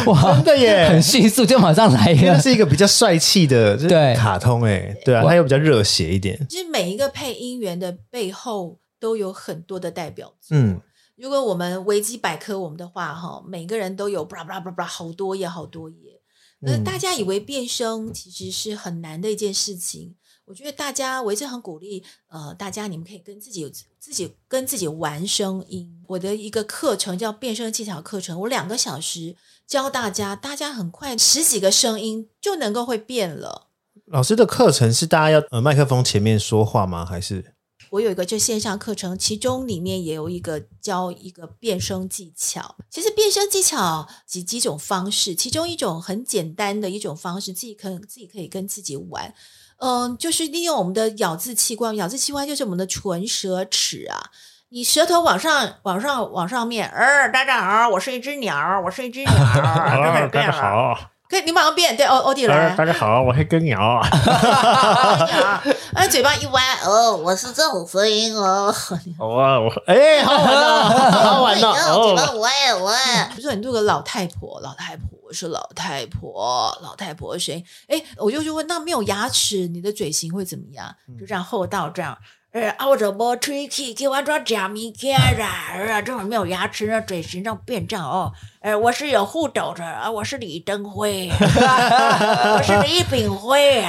[0.07, 2.33] 哇，真的耶，很迅速就马上来了。
[2.33, 6.35] 它是一个比较帅气的对卡通哎，对啊，它又比较热血一点。
[6.49, 10.55] 其实每一个配音员的背后都有很多的代表作。
[10.55, 10.79] 嗯，
[11.15, 16.21] 如果我们维基百科我们的话哈，每个人都有布拉布拉布拉好多页好多页。
[16.59, 20.15] 那大家以为变声其实是很难的一件事情。
[20.45, 26.01] 我觉得大家我一直很鼓励，呃，大家你们可以跟自己自己跟自己玩声音。
[26.07, 29.35] 我的一个课程叫变声技巧课程，我两个小时
[29.67, 33.67] 教大家，大家很快十几个声音就能够会变了。
[34.05, 37.05] 老师的课程是大家要呃麦克风前面说话吗？
[37.05, 37.53] 还是
[37.89, 42.75] 我有一个就线上课程，其中里面也有一个教一个变声技巧。
[42.89, 49.33] 其实变声技巧几几种方式，其中一种很简单的一种方式，自己可自己可以跟自己玩。
[49.79, 54.31] 嗯，就是利用我们的咬字器官，咬字器官就是我们的唇、舌、齿啊。
[54.69, 59.31] 你舌头往上、往上、往上面，呃，大家好，我是一只鸟，我是一只鸟，
[60.27, 60.93] 大家好，
[61.29, 64.01] 可以，你马上变，对，欧欧弟来，大家好，我是根鸟，鸟，
[65.93, 68.73] 哎，嘴巴一歪，哦，我是这种声音哦，
[69.19, 75.07] 哦，我，哎，好玩哦，好玩哦， 嘴巴歪歪，比如说你录个老太婆，老太婆。
[75.27, 77.61] 我是老太婆，老太婆的声音。
[77.89, 80.87] 哎，我就去问，那没有牙齿，你的嘴型会怎么样？
[81.19, 82.17] 就这样厚道这样。
[82.53, 85.11] 呃，啊，我这么吹气，给我做假米开
[85.43, 88.31] 啊，这种没有牙齿，那嘴型上变这样哦。
[88.67, 93.81] 呃，我是有护斗的啊，我是李登辉， 我是李炳辉。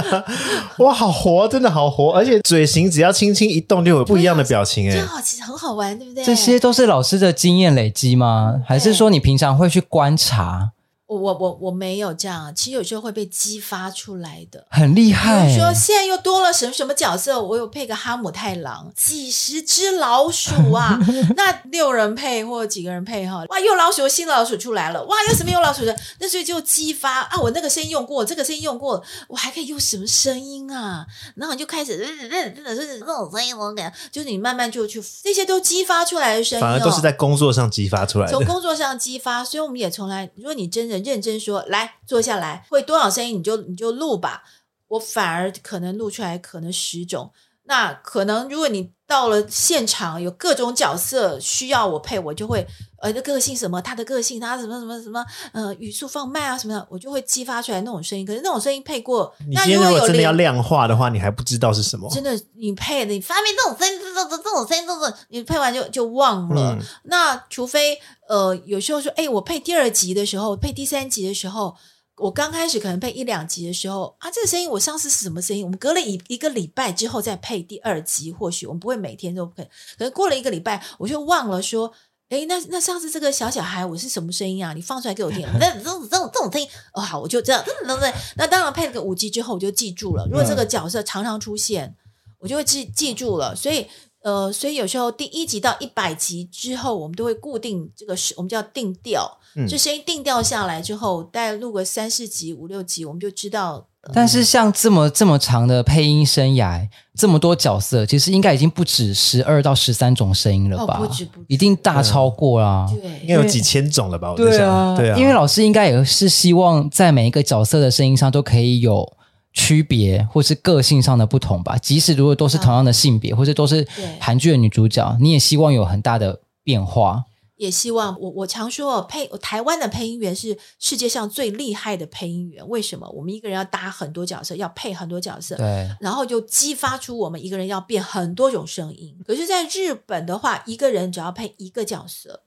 [0.82, 6.24] 哇，好活，真的好活，而且嘴型只要轻轻一动，就有不一样的表情，哎，这好，其实很好玩，对不对？
[6.24, 8.62] 这些都是老师的经验累积吗？
[8.66, 10.70] 还是说你平常会去观察？
[11.08, 15.46] 我我我我没有这样，其实有时候会被激发出来的，很厉害。
[15.46, 20.98] 比如说现在又多了什么什么角色，我有配个哈姆太郎，几十只老鼠啊，
[21.34, 31.06] 那六人配或者几个人配哈，哇，又老鼠新的老鼠出来了，哇，又什么又老鼠的，那所以就激发啊，我那个声音用过，这个声音用过，我还可以用什么声音啊？
[31.36, 40.97] 然后你就开始认认真的是那种声音，我感觉就是你慢慢就去这些都激发出来的声音，反而都是在工作上激发出来的，从工作上激发，所以我们也从来，如果你真的。
[41.02, 44.42] 认真说，来坐下来，会多少声音你就你就录吧。
[44.88, 47.30] 我反而可能录出来可能十种。
[47.64, 52.66] 那可能如果你到了现场，有各种角色需要我配，我就会
[53.02, 58.24] 呃的个性什么，他的个性，他什么什么什么，呃语速放慢啊什么的，我就会激发出来那种声音。
[58.24, 62.08] 可是那种声音配过，你今天如果真的要量化的话，你还不知道是什么。
[62.10, 66.72] 真的，你配的，你发明这种声音，这种这种声音，这种你配完就就忘了。
[66.72, 71.76] 嗯、那除非呃有时候说，哎，我配第二集的时候，配第三集的时候。
[72.20, 75.62] 我刚开始可能配一两集的时候啊，这个声音我上次是什么声音？
[75.62, 79.62] 我们隔了一一个礼拜之后再配第二集，或许我们不会每天都配。
[79.96, 81.92] 可是过了一个礼拜，我就忘了说，
[82.30, 84.72] 诶，那那上次这个小小孩我是什么声音啊？
[84.72, 85.46] 你放出来给我听。
[85.60, 88.12] 那这种这种这种声音，哦好，我就这样，对不对？
[88.34, 90.26] 那当然配了个五集之后，我就记住了。
[90.26, 91.94] 如果这个角色常常出现，
[92.40, 93.54] 我就会记记住了。
[93.54, 93.86] 所以。
[94.28, 103.86] 呃，所以有时候第一集到一百集之后，我们都会固定这个是我们叫定调，嗯，就声音定调下来之后，大概录个三四集、五六集，我们就知道。
[104.14, 110.98] 但是像这么这么长的配音生涯，这么多角色，其实应该已经不止十二到十三种声音了吧？
[110.98, 112.86] 哦，不止不止，一定大超过啦。
[112.88, 114.32] 对，应该有几千种了吧？
[114.32, 119.10] 我在想，对啊，对啊，因为老师应该也是希望在每一个角色的声音上都可以有
[119.58, 121.76] 区别，或是个性上的不同吧。
[121.76, 123.84] 即使如果都是同样的性别，啊、或者都是
[124.20, 127.24] 韩剧的女主角，你也希望有很大的变化。
[127.56, 132.66] 也希望我我常说配台湾的配音员是世界上最厉害的配音员。
[132.68, 133.10] 为什么？
[133.10, 139.16] 我们一个人要搭很多角色，要配很多角色，对，然后就激发出我们一个人要变很多种声音。
[139.26, 142.44] 可是，在日本的话，一个人只要配一个角色，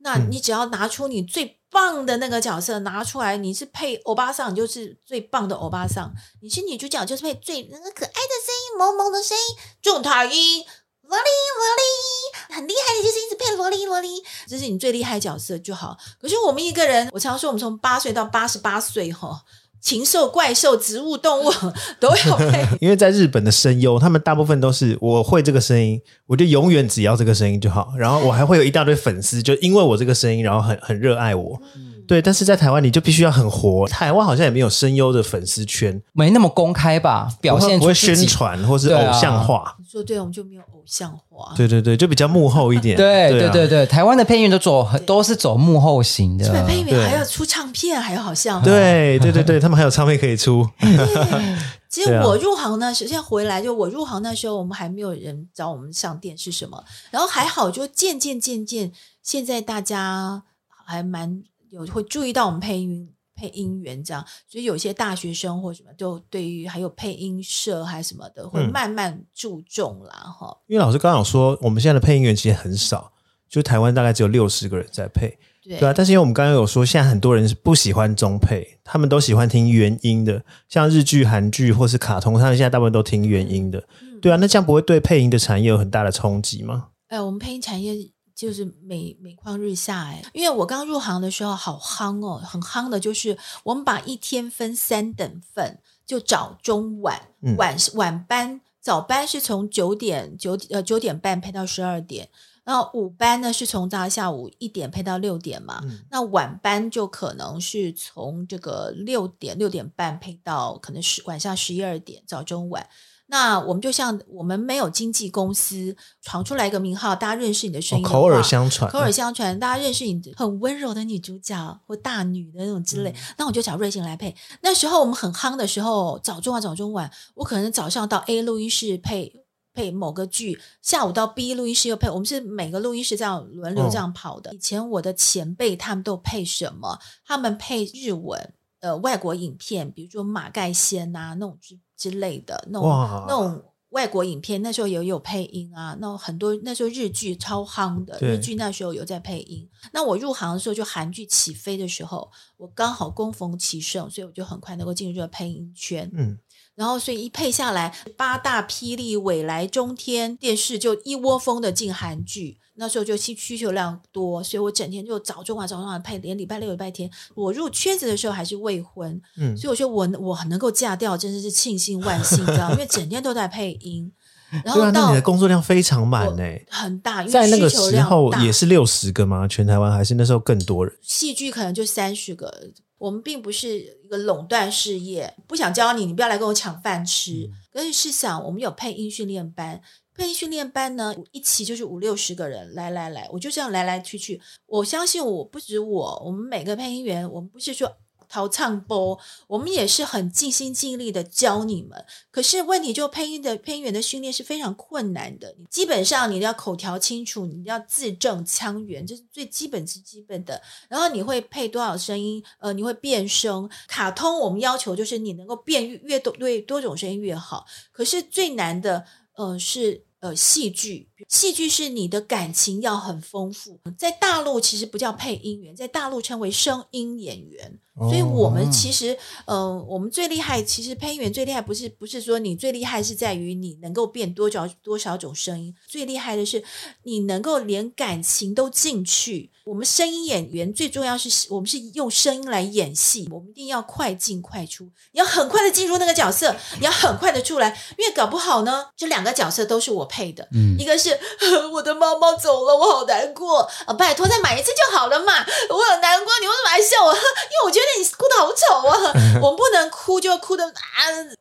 [0.00, 6.10] 那你只要拿出你最棒的那个角色拿出来，你是配欧巴桑，你就是最棒的欧巴桑；
[6.42, 10.64] 你是女主角，就是配最那个可爱的声音、萌萌的声音、重塔音。
[11.02, 15.98] 萝莉萝莉，很厉害的，就是一直配萝莉萝莉，这是你最厉害角色就好。
[16.20, 19.42] 可是我们一个人，我常说我们从八岁到八十八岁，哈，
[19.80, 21.50] 禽兽、怪兽、植物、动物
[21.98, 22.66] 都要配。
[22.80, 27.92] 因为在日本的声优，他们大部分都是我会这个声音，我就永远只要这个声音就好。
[27.96, 31.60] 然后我还会有一大堆粉丝，就因为我这个声音，然后很很热爱我。
[31.74, 33.86] 嗯对，但是在台湾你就必须要很活。
[33.86, 37.32] 台湾好像也没有声优的粉丝圈，没那么公开吧？
[37.40, 39.76] 表现不会宣传或是偶像化。
[39.78, 41.54] 你说对，我们就没有偶像化。
[41.56, 42.96] 对对对，就比较幕后一点。
[42.98, 46.44] 对对对对，台湾的配音员都走都是走幕后型的。
[46.44, 48.60] 日本配音员还要出唱片，还有好像。
[48.62, 50.68] 对对对对，他们还有唱片可以出。
[51.88, 56.82] 其实我入行呢，首先回来就我入行那时候，我们还没有人找我们上电视什么，
[57.12, 58.90] 然后还好，就渐渐渐渐，
[59.22, 60.42] 现在大家
[60.84, 61.42] 还蛮。
[61.70, 63.08] 有会注意到我们配音
[63.40, 70.56] 配音员这样，所以有些大学生或什么，就对于还有配音社还什么的，会慢慢注重啦哈、嗯。
[70.66, 73.12] 因为老师刚刚有说，我们现在的配音员其实很少，
[73.48, 75.94] 就台湾大概只有六十个人在配，对，对啊。
[75.96, 84.36] 但是因为我们刚刚有说，现在很多人是不喜欢中配，他们都喜欢听原音的，像日剧、韩剧或是卡通，他们现在大部分都听原音的，嗯、对啊。
[84.36, 86.88] 那这样不会对配音的产业有很大的冲击吗？
[87.08, 87.94] 哎、呃，我们配音产业。
[88.40, 97.20] 就是每每况日下哎，因为我刚入行的时候好夯哦，很夯的，就是我们把一天分三等份，就早中晚，
[97.58, 102.30] 晚晚班早班是从九点九呃九点半配到十二点，
[102.64, 112.88] 然后午班呢是从大下午一点配到六点嘛，嗯、那晚班就可能是从这个六点六点半配到可能是晚上十一二点，早中晚。
[113.30, 123.10] 那我们就像我们没有经纪公司闯出来一个名号，大家认识你的声音口耳相传，口耳相传，大家认识你很温柔的女主角或大女的那种之类。
[123.10, 124.34] 嗯、那我就找瑞幸来配。
[124.62, 132.10] 那时候我们很夯的时候，早中晚早中晚，我可能早上到 A 录音室配配某个剧，下午到 B 录音室又配。
[132.10, 134.50] 我们是每个录音室这样轮流这样跑的。
[134.50, 136.98] 哦、以前我的前辈他们都配什么？
[137.24, 138.52] 他们配日文。
[138.80, 142.88] 呃，外国影片，比如说马盖先啊，那种之之类的，那种
[143.28, 145.94] 那种外国影片，那时候也有，配音啊。
[146.00, 149.68] 那很多那时候日剧超夯的，日剧那时候有在配音。
[149.92, 156.10] 那我入行的时候，就韩剧起飞的时候，我刚好攻逢其盛，所以我就很快能够进入这个配音圈。
[156.14, 156.38] 嗯，
[156.80, 162.56] 然后所以一配下来，八大、霹雳、未来、中天电视就一窝蜂的进韩剧。
[162.76, 167.10] 那时候就需需求量多，所以我整天就早中晚早中晚配，连礼拜六礼拜天。
[167.34, 174.10] 我入圈子的时候还是未婚，嗯，所以我觉得我我很能够嫁掉，真的是庆幸万幸，你知道因为整天都在配音。
[174.64, 177.22] 然后到你的工作量非常满呢，很大。
[177.24, 179.46] 在那个时候也是六十个吗？
[179.46, 180.96] 全台湾还是那时候更多人？
[181.02, 182.70] 戏剧可能就三十个。
[183.00, 187.50] 我们并不是一个垄断事业，不想教你，你不要来跟我抢饭吃。
[187.72, 189.80] 可是试想，我们有配音训练班。
[190.14, 194.38] 配音训练班呢，一期就是五六十个人，来来来，我就这样来来去去。
[194.66, 197.90] 我相信我不止我，我们每个配音员，我们不是说
[198.30, 199.18] 逃唱播，
[199.48, 202.02] 我们也是很尽心尽力的教你们。
[202.30, 210.62] 可是问题就配音的配音员的训练是非常困难的，基本上你要口条清楚，你要字正腔圆，这是最基本之基本的。
[210.88, 212.42] 然后你会配多少声音？
[212.60, 213.68] 呃，你会变声。
[213.88, 217.66] 卡通我们要求就是你能够变越越多越多种声音越好。
[217.90, 219.04] 可是最难的，
[219.34, 220.04] 呃，是。
[220.20, 223.80] 呃，戏剧，戏剧是你的感情要很丰富。
[223.96, 227.78] 在大陆其实不叫配音员，在大陆称为声音演员。
[228.08, 236.64] 所以我们其实，呃，我们最厉害，其实配音员最厉害，不是不是说你最厉害是在于你能够变多少多少种声音，最厉害的是
[237.02, 239.50] 你能够连感情都进去。
[239.64, 251.16] 我们声音演员最重要是我们是用声音来演戏，我们一定要快进快出，你要很快的进入那个角色，你要很快的出来，因为搞不好呢，这两个角色都是我配的，嗯，一个是
[251.74, 255.32] 我的猫猫走了，我好难过啊，拜托再买一次就好了嘛，
[255.68, 257.12] 我很难过，你为什么还笑我？
[257.14, 257.89] 因为我觉得。
[257.98, 259.12] 你哭的好丑啊！
[259.42, 260.70] 我们不能哭，就哭的啊！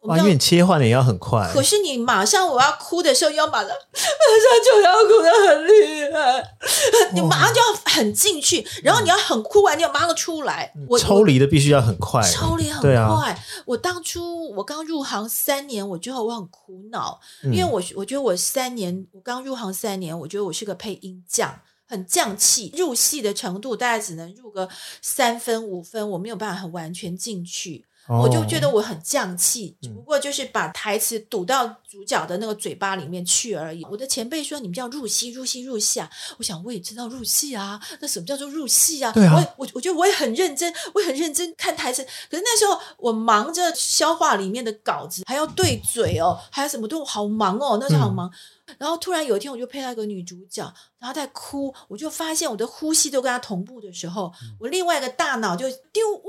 [0.02, 1.50] 哇，因为你切换的也要很快。
[1.54, 6.44] 可是你马上我要哭的时候，要马上马上就要哭的很厉害，
[7.14, 10.74] 你马上就要很进去，然后你要很哭完，你要马上出来。
[10.88, 12.96] 我抽离的必须要很快，抽离很快。
[13.32, 21.60] 啊、我当初我刚入行三年，我觉得我很苦恼，因为我我觉得我三年，我刚入行三年，我觉得我是个配音匠。
[21.90, 24.70] 很降气，入戏的程度大概只能入个
[25.02, 33.84] 三分五分，我没有办法很完全进去，哦、我就觉得我很降气，只不过就是把台词堵到主角的那个嘴巴里面去而已。
[33.86, 36.08] 我的前辈说你们叫入戏，入戏，入戏啊！
[36.38, 39.12] 我想我也知道入戏啊，那什么叫做入戏啊？
[39.12, 48.30] 对啊，我我我觉得我也很认真，我也很认真看台词，可是那时候我忙着消化里面的稿子，还要对嘴哦，还有什么都好忙哦，那时候好忙。
[48.30, 48.34] 嗯
[48.78, 50.64] 然后突然有一天，我就配到一个女主角，
[51.00, 56.22] 然后在哭，我就发现我的呼吸都跟她同步的时候，我另外一个大脑就丢哇，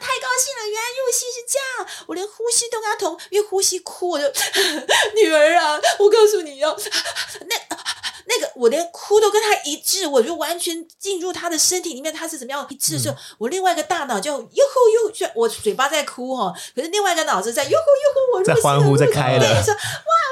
[0.00, 0.68] 太高兴了！
[0.68, 4.26] 原来入戏是这样，我连呼吸都跟她同，因为呼吸哭，我就
[5.16, 6.76] 女儿啊，我告诉你要
[7.46, 7.89] 那。
[8.26, 19.80] 那个我连哭都跟他一致，我就完全进入他的身体里面，他是怎么样一致的时候，我另外一个大脑就哟吼哟，我嘴巴在哭哈，可是另外一个脑子在哟吼哟吼，我欢呼，在开了，说哇，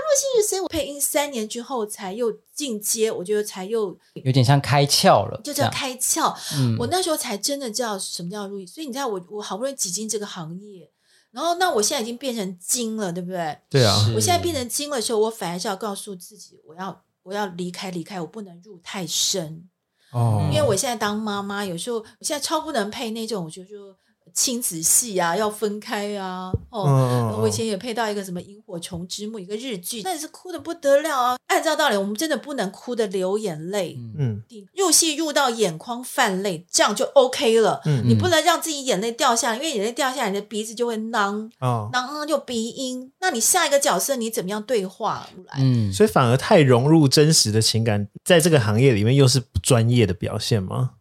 [0.05, 0.61] 入戏是谁？
[0.61, 6.35] 我配音三年之后才又进阶，我觉得才又有点像开窍了，就叫开窍。
[6.55, 10.91] 嗯，我那时候才真的知道什么叫入戏，所以你知道我我好不容易挤进这个行业，
[11.31, 13.59] 然后那我现在已经变成精了，对不对？
[13.69, 17.03] 对啊，我现在变成精的时候，我反而是要告诉自己，我要。
[17.29, 19.69] 我要离开，离开，我不能入太深
[20.13, 23.95] 哦，因为我现在当妈妈，有时候我现在超不能配那种，我就说。
[24.39, 26.53] 亲子戏啊，要分开啊！
[26.71, 31.37] 哦，嗯、我以前也配到一个什么《萤火虫之墓》一个日剧，那也是哭的不得了啊！
[31.49, 33.99] 按照道理，我们真的不能哭的流眼泪。
[34.17, 34.41] 嗯，
[34.77, 37.81] 入戏入到眼眶泛泪，这样就 OK 了。
[37.85, 43.11] 嗯，你不能让自己眼泪掉下来，因为眼泪掉下来，你的鼻子就会囊，哦，囔就鼻音。
[43.21, 45.55] 那你下一个角色你怎么样对话出来？
[45.59, 50.93] 嗯，所以反而太融入真实的情感，在这个行业里面又是不专业的表现吗？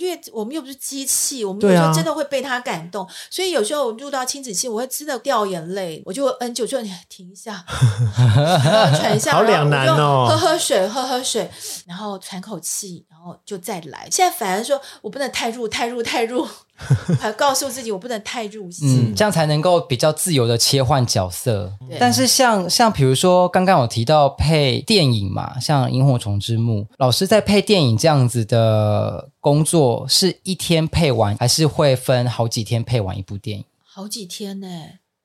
[0.00, 7.62] 因为我们又不是机器，我们有时候真的会被他感动，啊、所以有时候我入到亲子戏，我会真的掉眼泪，我就嗯，就说你停一下，
[8.96, 11.50] 喘一下，好两难哦， 喝喝水，喝喝水，
[11.86, 14.08] 然后喘口气，然后就再来。
[14.10, 16.48] 现在反而说我不能太入，太入，太入。
[17.20, 21.72] 还告诉自己我不能太入戏，嗯，这样才能够比较自由的切换角色。
[21.98, 33.64] 但是像像比如说刚刚我提到配电影嘛，像《萤火虫之墓》，老师在配电影这样子的工作，是一天配完，还是会分好几天配完一部电影？
[33.84, 34.66] 好几天呢？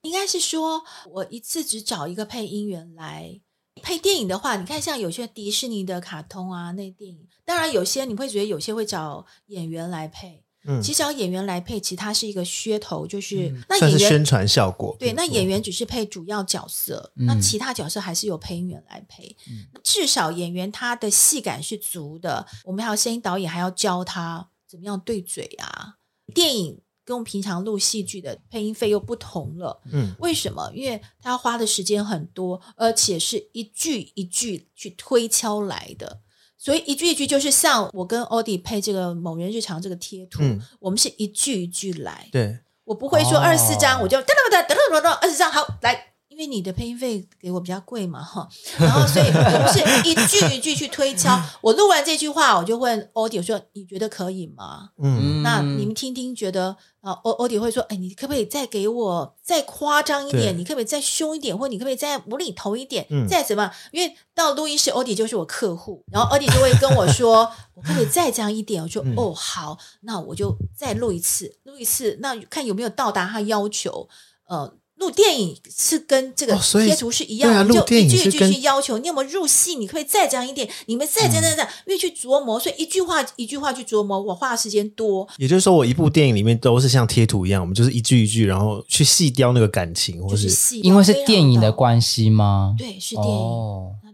[0.01, 3.39] 应该是说我一次只找一个配音员来
[3.81, 10.44] 配电影的话，你看像有些迪士尼的卡通啊，那电影，当然有些你会觉得有些会找演员来配。
[10.67, 14.95] 嗯，其实找演员来配，其实它是一个噱头，就是、嗯、那演员算是宣传效果。
[14.99, 19.35] 对，那演员只是配主要角色，嗯、那其他角色还是由配音员来配。
[19.47, 25.95] 嗯、至少演员他的戏感是足的，我们还有声音导演还要教他怎么样对嘴啊。
[26.33, 29.79] 电影跟我们平常录戏剧的配音费又不同了。
[29.91, 30.71] 嗯，为什么？
[30.73, 36.21] 因为他要花的时间很多，而且是一句一句去推敲来的。
[36.65, 42.27] 所以一句一句就是像我跟欧弟配这个某人日常这个贴图，嗯、我们是一句一句来。
[42.31, 48.45] 对，我不会说二十四张，我就噔噔噔噔噔噔二十张好来，因为你的配音费给我比较贵嘛哈。
[48.77, 49.79] 然后所以我不是
[50.09, 51.41] 一句一句去推敲。
[51.61, 56.75] 我录完这句话，我就问欧弟我说：“你觉得可以吗？”嗯，那你们听听，觉得。
[57.05, 60.57] 啊，欧欧迪会说：“哎，你可不可以再给我再夸张一点？
[60.57, 61.55] 你可不可以再凶一点？
[61.55, 63.05] 或你可不可以再无厘头一点？
[63.11, 63.69] 嗯、再怎么？
[63.91, 68.81] 因为到录音室，欧迪就是我客户，然后欧迪就会跟我说： 我可不可以再这样一点？
[68.81, 74.09] 我说：嗯、哦，好，那我就再录一次，录一次，那看有没有到达他要求。
[74.47, 85.27] 呃。”录电影是跟这个贴图是一样的，哦、就一句一句去要求你有没有入戏，你可以再讲一点，你们再讲讲讲，因为去琢磨，所以一句话一句话去琢磨，我花的时间多。
[85.37, 92.73] 也就是说，我一部电影里面都是像贴图一样，我们就是一句一句，然后去细雕那个感情，或是，是因为是电影的关系吗？
[92.77, 93.31] 对，是电影。
[93.33, 94.04] 哦影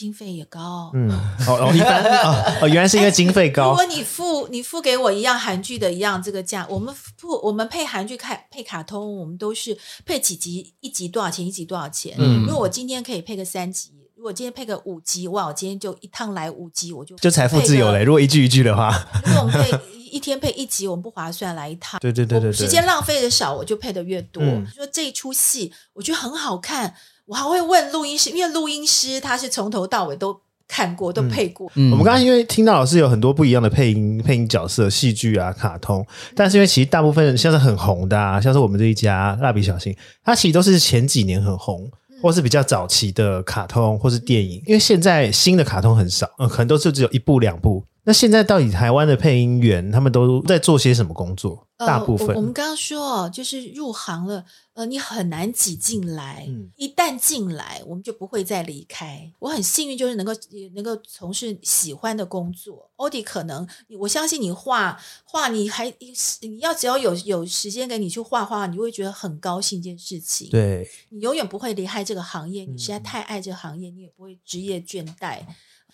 [0.00, 0.90] 经费也高。
[0.94, 1.10] 嗯，
[1.46, 3.68] 哦哦，一般哦哦，原来是因为经费高。
[3.70, 9.76] 如果你付你付给我一样韩剧的一样这个价，我们付我们配韩剧看配卡通，我们都是
[10.06, 12.16] 配几集，一集多少钱，一集多少钱。
[12.18, 13.92] 嗯，如果我今天可以配个三集。
[14.16, 15.46] 如果今天配个五集，哇！
[15.46, 18.02] 我今天就一趟来五集，我就就财富自由嘞。
[18.02, 18.90] 如果一句一句的话，
[19.24, 19.70] 如果我们配
[20.10, 21.98] 一天配一集，我们不划算，来一趟。
[22.00, 24.42] 对对对对，对，时间浪费的少，我就配的越多。
[24.42, 26.94] 嗯、说这一出戏，我觉得很好看，
[27.30, 31.70] 我还会问录音师，因为录音师他是从头到尾都看过，都配过。
[31.76, 36.04] 嗯、我们刚刚因为听到老师有很多不一样的配音配音角色，戏剧啊、卡通，
[36.34, 41.88] 但是因为其实大部分像是很红的，啊，像是我们这一家蜡笔小新，它其实都是前几年很红。
[42.22, 47.82] 或是比较早期的卡通，或是电影，因为现在新的卡通很少，嗯，可能都是只有一部两部。
[48.04, 51.66] 那现在到底台湾的配音员他们都在做些什么工作？
[51.76, 54.44] 大部分、呃、我，我们刚刚说，就是入行了，
[54.74, 56.44] 呃，你很难挤进来。
[56.46, 59.32] 嗯、一旦进来，我们就不会再离开。
[59.38, 60.32] 我很幸运，就是能够
[60.74, 62.90] 能够从事喜欢的工作。
[62.96, 63.66] 欧弟可能，
[63.98, 65.90] 我相信你画画，你还
[66.42, 70.50] 你要只要有有时间给你去画画，你会觉得很高兴一件事情。
[70.50, 72.66] 对，你永远不会离开这个行业。
[72.66, 75.40] 你实在太爱这个行业，你也不会职业倦怠。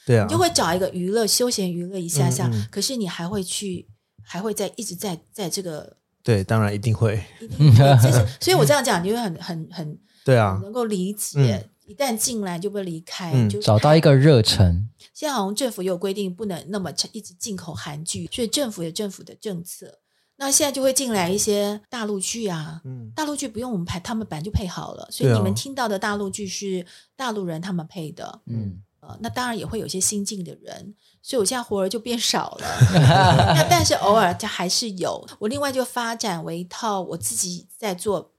[0.07, 3.89] 对啊，你就会找一个娱乐、休闲娱乐一下下，嗯嗯，可是你还会去，
[4.23, 5.97] 还会在一直在在这个。
[6.23, 7.21] 对，当然一定会。
[7.41, 11.57] 一定会，就是， 所以我这样讲，你会很很很对啊，能够理解。
[11.57, 14.89] 嗯、一旦进来就不会离开，嗯、就找到一个热忱。
[15.13, 19.99] 现在好像政府有规定，不能那么一直进口韩剧，所以政府有政府的政策。
[20.37, 26.85] 那现在就会进来一些大陆剧啊，嗯、大陆剧不用我们配，他们本来就配好了，所以你们听到的大陆剧是
[27.17, 28.83] 大陆人他们配的，嗯。
[29.21, 32.67] 那当然也会有些新进的人，所以我现在活儿就变少了。
[33.55, 35.27] 那但是偶尔就还是有。
[35.39, 38.33] 我另外就发展为一套我自己在做，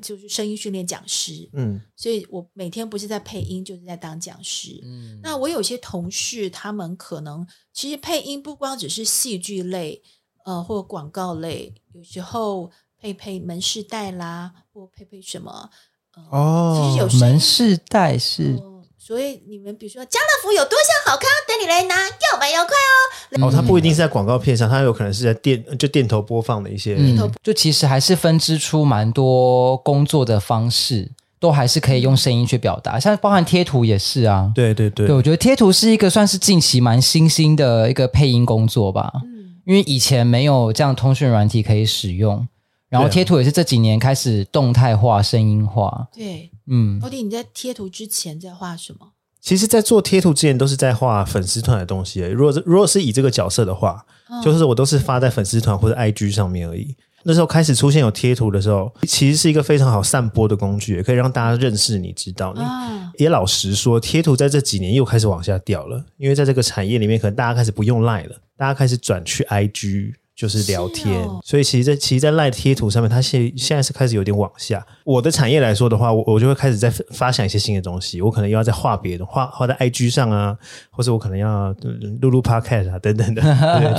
[0.00, 1.48] 就是声音训练讲师。
[1.52, 4.80] 嗯，所以我每天不是在配音，就是在当讲师。
[4.84, 10.02] 嗯，那我有些同事，他们可能其实配音不光只是戏剧类，
[10.44, 15.70] 呃，或广告类，有时候配配门市带啦，或配配什么。
[16.16, 18.56] 呃、哦，其实有门市带是。
[18.60, 18.73] 呃
[19.06, 23.46] 所以你们比如说家乐福有多项好康，等你来拿，要买要快哦。
[23.46, 26.96] 哦，它不一定是在广告片上，它有可能是在电就电头播放的一些。
[26.98, 34.50] 嗯，就其实还是分支出蛮多工作的方式，都还是可以用声音去表达，像包含贴图也是啊。
[34.54, 39.12] 对对对，对我觉得贴图是一个算是近期蛮新兴的一个配音工作吧。
[39.22, 42.48] 嗯，因为以前没有这样通讯软体可以使用，
[42.88, 46.08] 然后贴图也是这几年开始动态化、声音化。
[46.10, 46.50] 对。
[46.66, 49.12] 嗯，欧弟，你在贴图之前在画什么？
[49.40, 52.20] 其实，在做贴图之前，都是在画粉丝团的东西。
[52.20, 56.96] 如果是如果是以这个角色的话，哦、就是我都是发在粉丝团或者 IG 上面而已。
[57.24, 62.60] 那时候开始出现有贴图的时候，其实是一个非常好散播的工具，也可以让大家认识你，知道你。
[62.60, 70.14] 哦、也老实说，贴图在这几年又开始往下掉了，因为在这个产业里面，可能大家开始不用 Line 了，大家开始转去 IG。
[70.36, 74.84] 就是聊天，哦、所以其实在，在其实，在赖贴图上面，它现现在是开始有点往下。
[75.04, 78.20] 我的产业来说的话，我我就会开始在发想一些新的东西。
[78.20, 80.56] 我可能又要再画别的，画画在 IG 上啊，
[80.90, 81.72] 或者我可能要
[82.20, 83.42] 录录 Podcast 啊等等的。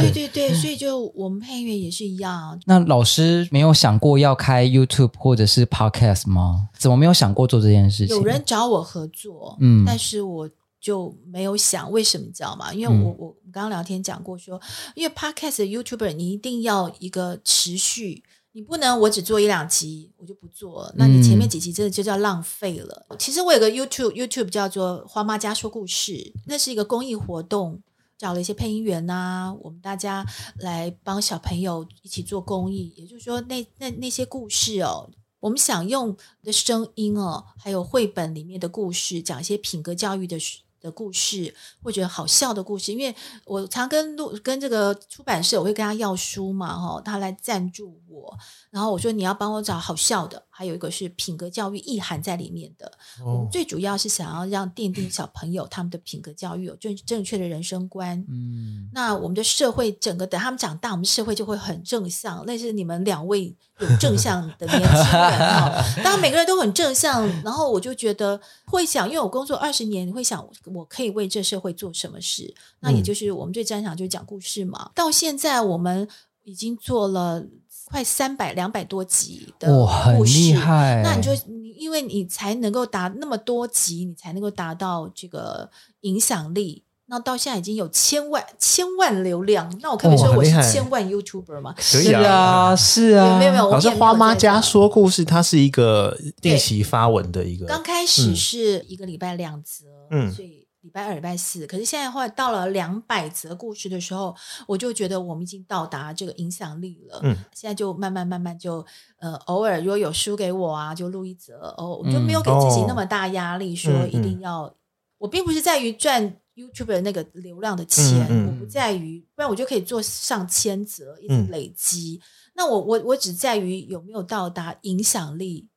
[0.01, 2.59] 对对对，所以就我们配乐也是一样。
[2.65, 6.67] 那老师没有想过要开 YouTube 或者是 Podcast 吗？
[6.77, 8.15] 怎么没有想过做这件事情？
[8.17, 10.49] 有人找我合作，嗯，但是我。
[10.85, 12.71] 就没有想为什么，你知道吗？
[12.71, 14.61] 因为我我刚刚聊天讲过说，
[14.93, 23.07] 因为 Podcast 的 YouTuber 你一定要一个持续，你不能我只做一两集我就不做，那你前面几集真的就叫浪费了。
[23.17, 27.81] 其实我有个 YouTube YouTube 叫做花妈家说故事，那是一个公益活动，
[28.15, 30.23] 找了一些配音员呐，我们大家
[30.59, 32.93] 来帮小朋友一起做公益。
[32.95, 35.09] 也就是说，那那那些故事哦，
[35.39, 40.37] 我们想用的声音哦，还有绘本里面的故事，讲一些品格教育的。
[40.85, 43.13] 的故事，或者好笑的故事，因为
[43.45, 48.37] 我常跟录跟这个出版社，我会跟他要书嘛，哈，他来赞助我，
[48.69, 52.89] 然后我说你要帮我找好笑的，还有一个是品格教育意涵在里面的。
[53.19, 58.23] 哦、我们最主要是想要让奠定小朋友他们的品格教育有正正确的人生观。
[58.29, 62.41] 嗯，那我们的社会整个等他们长大，我们社会就会很正向。
[62.47, 70.35] 那是你们两位有正向的年轻人哈，当然每个人都很正向，然后我就觉得会想，因为我工作二十年，你会想。
[70.65, 72.53] 我可以为这社会做什么事？
[72.79, 74.83] 那也就是我们最专长就是讲故事嘛。
[74.85, 76.07] 嗯、到现在我们
[76.43, 77.43] 已经做了
[77.85, 81.01] 快三百两百多集的故事，哦、很厉害。
[81.03, 81.31] 那你就
[81.77, 85.69] 因为你才能够达那么多集，你才能够达到这个
[86.01, 86.83] 影响力。
[87.07, 89.71] 那到现在已经有千万千万流量。
[89.79, 91.75] 那我可以说我是千万 YouTuber 吗？
[91.77, 93.69] 可以啊，是啊，没有没有。
[93.69, 97.67] 老师花妈家说故事，它是一个定期发文的一个。
[97.67, 100.64] 刚开始是一个礼拜两则，嗯，所以。
[100.85, 101.65] 礼拜二、礼拜四。
[101.65, 104.35] 可是现在后来到了两百则故事的时候，
[104.67, 107.19] 我就觉得我们已经到达这个影响力了。
[107.23, 108.85] 嗯，现在就慢慢慢慢就
[109.17, 114.71] 呃，偶尔如果有书给我啊，就录一则哦，我就没有给自己那么大压力，说一定要。
[115.17, 122.21] 我并不是在于赚 YouTube 的那个流量的钱，我不在于，不然我就可以做上千则，一直累积。
[122.21, 122.25] 嗯、
[122.57, 125.67] 那我我我只在于有没有到达影响力。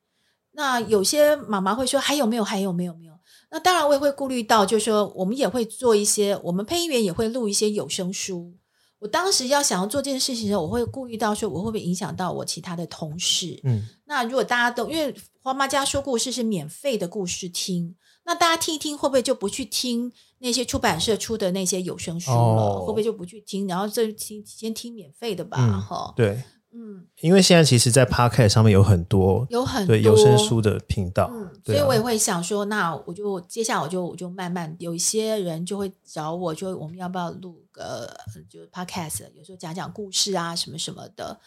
[0.51, 3.08] 那有些妈妈会说还有没有还有没有没有？
[3.51, 8.53] 那当然我也会顾虑到，就是说我们也会做一些，我们配音员也会录一些有声书。
[8.99, 13.59] 我当时要想要做这件事情的时候，我会顾虑到说我会不会影响到我其他的同事。
[13.63, 17.95] 嗯，那如果大家都因为花妈家说故事是免费的故事听，
[18.25, 22.37] 那大家听一听会不会就不去听那些出版社出的那些有声书了？
[22.37, 25.57] 哦、会不会就不去听，然后这听先听免费的吧？
[25.79, 26.43] 哈、嗯，对。
[26.71, 29.95] 嗯，因为现在其实，在 Podcast 上面有很多有很多。
[29.95, 38.09] 对有声书的频道，嗯，所以我也会想说，那我就接下来我就我就慢慢有一些人就会找我，就我们要不要录个
[38.49, 41.39] 就是 Podcast，有时候讲讲故事啊什么什么的。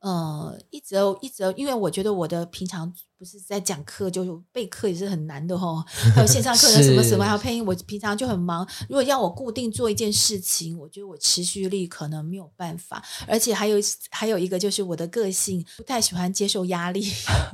[0.00, 5.84] 呃，一直一直，因为我觉得我的平常不是在讲课，就是备课也是很难的哦。
[6.16, 8.66] 还有线上课程什么什么，还有配音，我平常就很忙。
[8.88, 13.04] 如果要我固定做一件事情，我觉得我持续力可能没有办法。
[13.28, 13.76] 而且还有
[14.10, 17.06] 还有一个就是我的个性不太喜欢接受压力。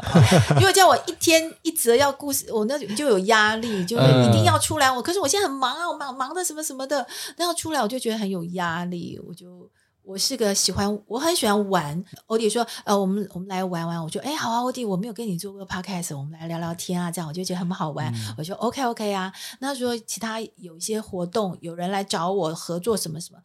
[0.55, 4.89] 如果叫我一天一则要故事，我那就有压力，就是一定要出来。
[4.89, 7.05] 我可是我现在很忙啊，我忙忙的什么什么的，
[7.39, 9.69] 那要出来我就觉得很有压力，我就。
[10.07, 12.05] 我是个喜欢，我很喜欢玩。
[12.27, 18.13] 欧弟说：“呃，我们我们来玩玩。”我说：“哎，好啊，欧弟，我没有跟你做过 podcast，我们来聊聊天啊，这样我就觉得很好玩。
[18.15, 23.39] 嗯”我说：“OK OK 啊。”那说其他有一些活动，有人来找我合作什么什么，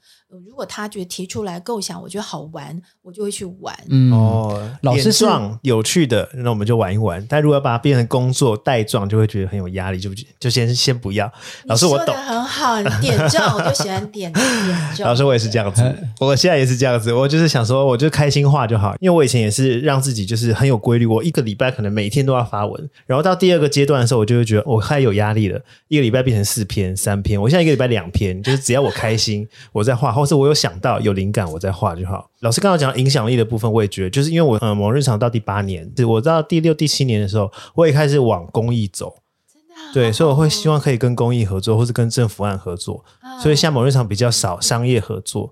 [0.46, 3.76] 如果他觉得提出来构想，我觉得好玩，我就会去玩。
[3.90, 7.26] 嗯哦，老师状有趣的，那我们就玩一玩。
[7.28, 11.32] 但如果要把它变成工作带状，就会觉得很有压力，就就先先不要。
[11.66, 15.10] 老师，我懂，很好，你点状我就喜欢点点状。
[15.10, 15.82] 老师，我也是这样子，
[16.22, 32.30] 我现在也是这样子，我就是想说，我就开心画就好，因为我以前也是让自己就是很有规律，我一个礼拜可能每天都要发文，然后到第二个阶段的时候，我就会觉得我太有压力了，一个礼拜变成四篇、三篇，我现在一个礼拜两篇，就是只要我开心，我在画，或是我有想到有灵感，我在画就好。
[32.42, 39.16] 老师刚刚讲影响力的部分，我也觉得，就是因为我嗯，某日常到第八年，我到第六、第七年的时候，我也开始往公益走，
[39.52, 43.04] 真的，对，所以我会希望可以跟公益合作，或是跟政府案合作，
[43.42, 45.52] 所以像某日常比较少商业合作。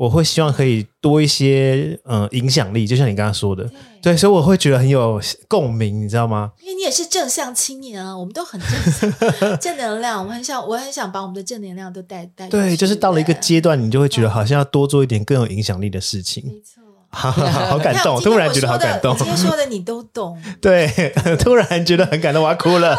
[0.00, 6.52] 我会希望可以多一些嗯影响力，就像你刚刚说的，对，对，所以我会觉得很有共鸣，你知道吗？
[6.62, 8.70] 因为你也是正向青年啊，我们都很正
[9.30, 12.48] 向正能量，我很想，我很想把我们的正能量都带带。
[12.48, 16.44] 对，就是到了一个阶段，你就会觉得好像要多做一点更有影响力的事情。
[16.46, 16.80] 没错。
[17.12, 19.16] 好， 好感动，突然觉得好感动。
[19.16, 20.88] 今天说的你都懂， 对，
[21.40, 22.96] 突然觉得很感动，我要哭了。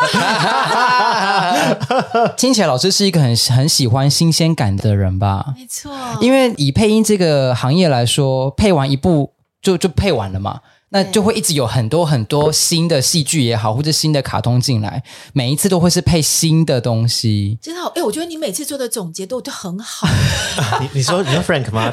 [2.38, 5.53] 听起来老师是一个很很喜欢新鲜感的人吧？
[5.57, 10.59] 没错，因为以配音这个行业来说，配完一部就就配完了嘛。
[10.94, 17.58] 那就会一直有很多很多新的戏剧也好，或者新的卡通进来，每一次都会是配新的东西。
[17.62, 20.06] 真的好，哎，我觉得你每次做的总结都都很好。
[20.82, 21.89] 你你说你说 Frank 吗？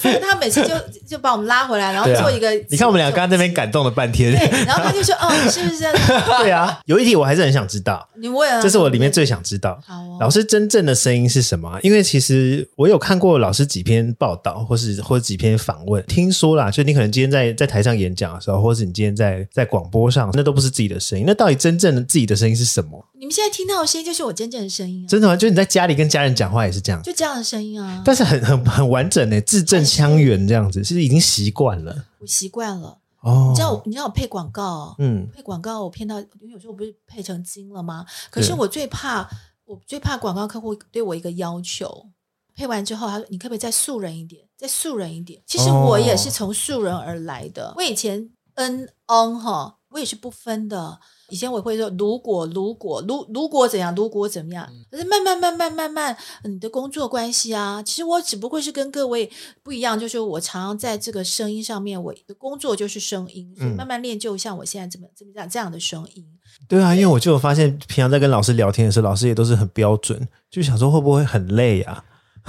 [0.00, 0.74] 对，他每次就
[1.08, 2.48] 就把我们拉回来，然后做一个。
[2.70, 4.30] 你看我们俩刚刚那边感动了半天。
[4.30, 5.94] 对，然后他就说：“哦，是不是这样？”
[6.38, 8.08] 对啊，有一题我还是很想知道。
[8.14, 9.76] 你问啊，这是我里面最想知道。
[9.84, 11.80] 好，老师真正的声音是什么？
[11.82, 19.16] 因为其实我有看过老师几篇报道，或是或者几篇访问，听说啦，就你可能今天在在台上演讲的时候，或是你今天。
[19.16, 21.24] 在在广播上，那都不是自己的声音。
[21.26, 23.02] 那到底真正的自己的声音是什么？
[23.14, 25.08] 你们现在听到的声音就是我真正的声音啊！
[25.08, 25.34] 真的吗？
[25.34, 28.02] 就是你在家里跟家人讲话也是这样，就这样的声音啊！
[28.04, 32.04] 但是很很很完整呢，字正腔圆这样子，是已经习惯了。
[32.18, 33.46] 我习惯了哦。
[33.48, 38.04] 你知道我，你知道我配广告，嗯，配广告我骗到，因为有时候我不是配成精了吗？
[38.30, 39.26] 可是我最怕，
[39.64, 42.08] 我最怕广告客户对我一个要求，
[42.54, 44.42] 配完之后他说：“你可不可以再素人一点？
[44.56, 47.68] 再素人一点？”其实我也是从素人而来的。
[47.68, 48.30] 哦、我以前。
[48.58, 50.98] N on 哈，我也是不分的。
[51.28, 54.66] 以前我会说，如果如果如如果怎样，如果怎么样。
[54.90, 59.30] 可是慢慢慢慢慢慢，你的工作关系啊，其实我只不过是跟各位
[59.62, 66.24] 不一样，就是我常常在这个声音上面，我的工作就是声音，所以慢慢练就像我现在这么这么这样这样的声音。
[66.66, 72.02] 对啊，因为我就有发现，平常在跟老师聊天的时候，老师也都是很标准，就想说会不会很累啊？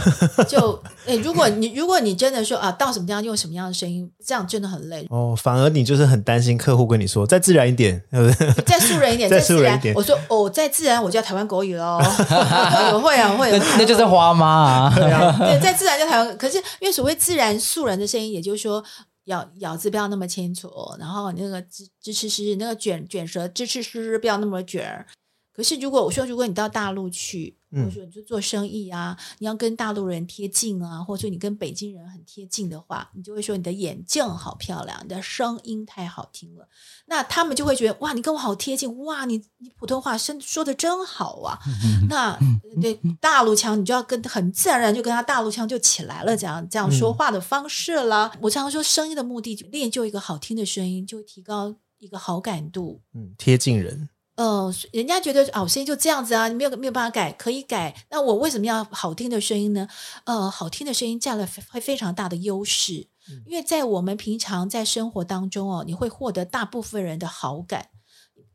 [0.47, 5.35] 就诶，如果你如果你真的说啊，到什么地方用什么样的声音，这样真的很累哦。
[5.35, 8.53] 反而你就是很担心客户跟你说再自然一点，是不是？
[8.63, 9.95] 再素人一点， 再素人一点。
[9.95, 11.99] 我说哦，再自然，我就要台湾国语喽。
[12.93, 13.51] 我会啊，会。
[13.77, 14.93] 那就是花妈啊。
[14.95, 16.37] 对， 再自然就台湾。
[16.37, 18.83] 可是因为所谓自然素人的声音，也就是说
[19.25, 20.69] 咬咬字不要那么清楚，
[20.99, 25.05] 然后那个吱吱吱吱，那个卷卷舌吱吱吱不要那么卷。
[25.57, 36.69] 可是如果我说，如果你到大陆去，或者说你就做生意啊，嗯、你要跟大陆人贴近啊，或者说你跟北京人很贴近的话，你就会说你的眼镜好漂亮，你的声音太好听了，
[37.07, 41.57] 那他们就会觉得哇，你跟我好贴近，哇，你你普通话声说的真好啊。
[42.07, 42.37] 那
[42.79, 48.29] 对大陆腔，你就要跟很自然而然就跟他大陆腔就起来了，这样这样说话的方式了。
[48.35, 54.07] 嗯、我常常说，声音的目的就练就一个好听的声音，就会提高一个好感度，嗯，贴近人。
[54.37, 58.05] 呃，人家觉得哦，声音就这样子啊，你没有没有办法改，可以改。
[58.11, 59.87] 那我为什么要好听的声音呢？
[60.25, 67.89] 呃，好听的声音占了非非常大的优势，嗯、因为在我们平常在生活当中哦，你会获得大部分人的好感。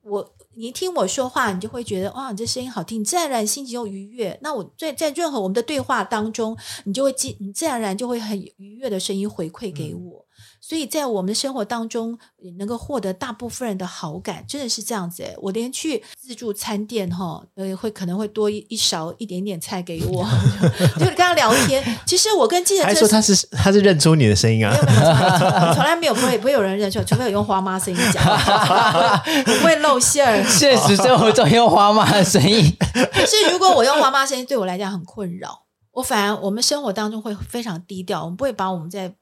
[0.05, 4.39] 我你一听我说话，你就会觉得哇，你这声音好听，你自然而然心情又愉悦。
[4.41, 10.21] 那我在在任何我们的对话当中，你就会记，你自然而然就会很愉悦的声音回馈给我。
[10.21, 10.32] 嗯
[10.65, 15.35] 所以在我们的生活当中，也能够获得大部分人的好感，真的是这样子诶。
[15.43, 20.25] 我连去自助餐店哈，呃，会可能会多一一勺一点点菜给我，
[21.01, 21.85] 就跟他聊天。
[22.07, 28.23] 其实我跟记者 还说他是他是认出你的声音啊，没有没有，从来没有不会不会有人认出，除非有用花妈声音讲，
[29.45, 30.45] 不会露馅儿。
[30.45, 32.73] 现实生活中用花妈的声音，
[33.13, 35.65] 可是如果我用花妈声音，对我来讲很困扰。
[35.91, 39.13] 我反而我们生活当中会非常低调，我们不会把我们在。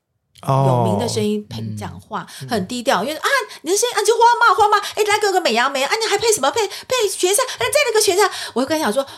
[0.47, 3.29] 有名的声音配讲话、嗯、很低调，因为啊，
[3.63, 7.45] 你的声音啊就花妈花妈，哎，来个个美羊美啊，你还配什么配配学生？
[7.47, 9.09] 哎，再来个学生，我会跟他讲说，哦，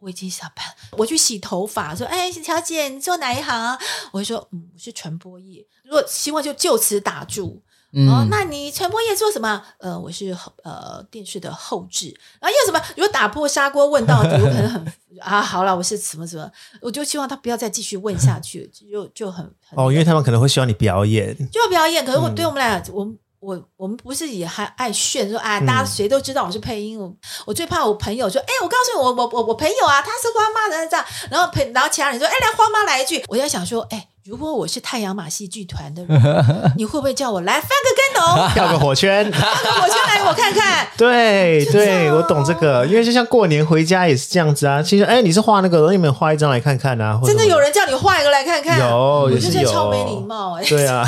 [0.00, 0.64] 我已经下班，
[0.98, 3.78] 我去洗头发，说，哎，小姐，你做哪一行？
[4.12, 5.66] 我会说，嗯，我是传播业。
[5.84, 7.62] 如果希望就就此打住。
[7.92, 9.62] 嗯、哦，那你传播业做什么？
[9.78, 12.14] 呃，我是呃电视的后置。
[12.40, 12.84] 然后又什么？
[12.96, 16.50] 如果打破砂锅问到底，我可能很 啊，好了，我是什么什么？
[16.82, 22.04] 我就希望他不要再继续问下去， 就就很，很哦，因为他们可能会希望你表演，就要表演。
[22.04, 26.98] 可是我对我们俩，嗯、我我我们不是也还爱炫说啊，大家谁都知道我是配音。
[26.98, 27.16] 我、嗯、
[27.46, 31.06] 我最怕我朋友说，哎，我告诉你，我我我我朋友啊，他是花妈的这样。
[31.30, 34.08] 然后陪然后其他人说，哎，来花妈来一句，我在想说，哎。
[34.26, 36.20] 如果我是太阳马戏剧团的人，
[36.76, 40.86] 你会不会叫我来翻个跟斗， 跳个火圈，跳个火圈来我看看？
[40.98, 44.82] 对对，我懂这个，因为就像过年回家也是这样子啊。
[44.82, 47.20] 其实，哎，你是画那个，你们画一张来看看啊。
[47.24, 48.80] 真的有人叫你画一个来看看？
[48.80, 49.70] 有，也是有。
[49.70, 50.64] 超没礼貌哎。
[50.64, 51.06] 对啊，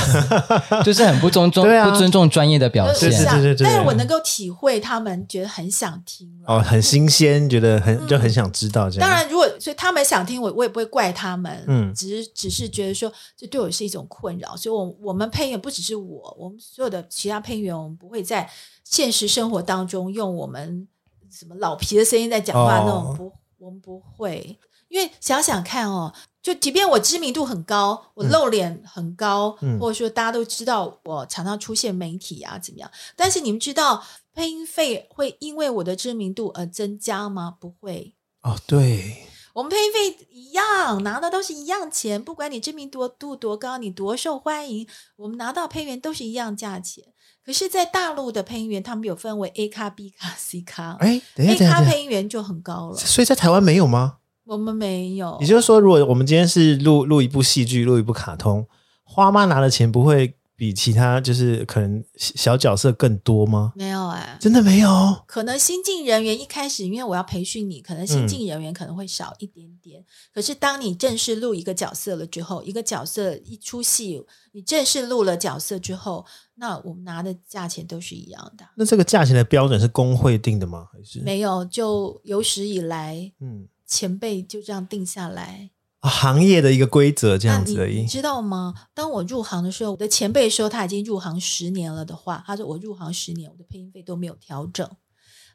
[0.84, 3.10] 就是很不尊重，不尊重专业的表现。
[3.10, 3.64] 对对对对。
[3.64, 9.08] 但是我能够体会他们觉得很想听哦，很新鲜，觉得很就很想知道这样。
[9.08, 11.64] 当然，如果所以他们想听，我我也不会怪他们。
[11.66, 13.88] 嗯，只是只是觉得说，这对我是。
[13.88, 18.46] 一种困扰，所以我，我我们配音员不只是我，我们所有的其他配音员，我们不会在
[18.84, 20.86] 现实生活当中用我们
[21.30, 24.58] 什么老皮的声音在讲话，那种不，哦、我们不会。
[24.88, 32.90] 因为想想看哦，就即便我知名度很高，我露脸很高，嗯、或者说大家都知道我常常出现媒体啊，怎么样？
[33.16, 34.04] 但是你们知道
[34.34, 37.56] 配音费会因为我的知名度而增加吗？
[37.58, 38.14] 不会。
[38.42, 39.24] 哦，对。
[39.58, 44.86] 我们配音费一样，拿的都是一样钱，不管你知名度多，多高，你多受欢迎，
[45.16, 47.02] 我们拿到配音员都是一样价钱。
[47.44, 50.96] 可是，在大陆的配音员，他们有分为 A 咖、B 咖、C 咖。
[51.00, 52.96] 哎，A 咖配音员就很高了。
[52.98, 54.18] 所以在台湾没有吗？
[54.44, 55.36] 我们没有。
[55.40, 58.64] 也就是说，如果我们今天是录录一部戏剧，录一部卡通，
[59.02, 60.37] 花妈拿的钱不会。
[60.58, 63.72] 比其他就是可能小角色更多吗？
[63.76, 64.90] 没有哎、欸，真的没有。
[65.24, 70.00] 可能新进人员一开始，因为我要培训你，可能新进人员可能会少一点点。
[70.00, 70.04] 嗯、
[70.34, 78.66] 可是当你正式录一个角色了之后，一个角色一出戏，你正式录了角色之后，那我们拿的价钱都是一样的。
[78.74, 80.88] 那这个价钱的标准是工会定的吗？
[80.92, 81.64] 还是没有？
[81.66, 85.70] 就有史以来，嗯，前辈就这样定下来。
[86.02, 88.72] 行业的一个规则这样子而已，你，你知道吗？
[88.94, 94.88] 当我入行的时候，我的前辈说他已经入行十年了的话，他说我入行十年，我的配音费都没有调整。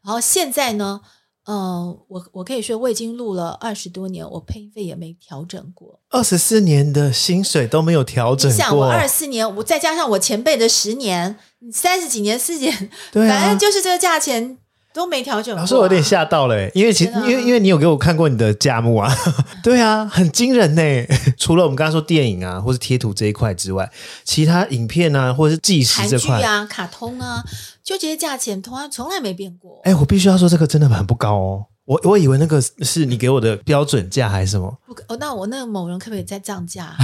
[0.04, 1.00] 然后现在呢，
[1.46, 6.02] 嗯、呃，我我可以说我已经录了二十多年，我配音费也没调整过。
[6.10, 8.54] 二十四年的薪水都没有调整过。
[8.54, 11.40] 你想我二十四年，我再加上我前辈的十年，
[11.72, 14.58] 三十几年、四年，对啊、反正就是这个价钱。
[14.94, 15.56] 都没调整。
[15.58, 19.12] 老师，我有点吓到了，因为其实因为因为你有给我看过你的价目啊，
[19.64, 20.82] 对啊，很惊人呢。
[21.38, 23.92] 除了我们刚刚说电影啊，或是贴图这一块之外，
[24.24, 27.44] 其他影片啊，或者是计时这块，啊、卡通啊，
[27.84, 29.82] 就这些价钱，从来从来没变过。
[29.84, 31.66] 哎，我必须要说，这个真的很不高哦。
[31.86, 34.78] 我我以为那个是你给我的标准价还是什么？
[34.86, 36.96] 不，哦，那我那个某人可不可以再涨价？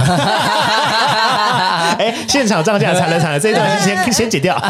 [1.98, 4.56] 哎，现场涨价，惨了惨了，这一段先先剪掉。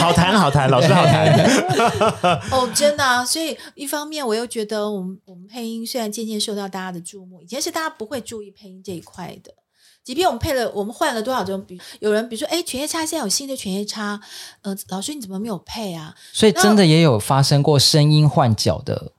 [0.00, 1.32] 好谈好谈，老师好谈。
[2.50, 9.52] 哦，真的啊，所以一方面我又觉得，我们我们配音虽然渐渐受到大家的注目，以前是大家不会注意配音这一块的。
[10.04, 14.20] 即便我们配了，我们换了多少种，比有人比如说，哎，犬夜叉现在有新的犬夜叉，
[14.60, 16.14] 呃，老师你怎么没有配啊？
[16.30, 19.12] 所以真的也有发生过声音换角的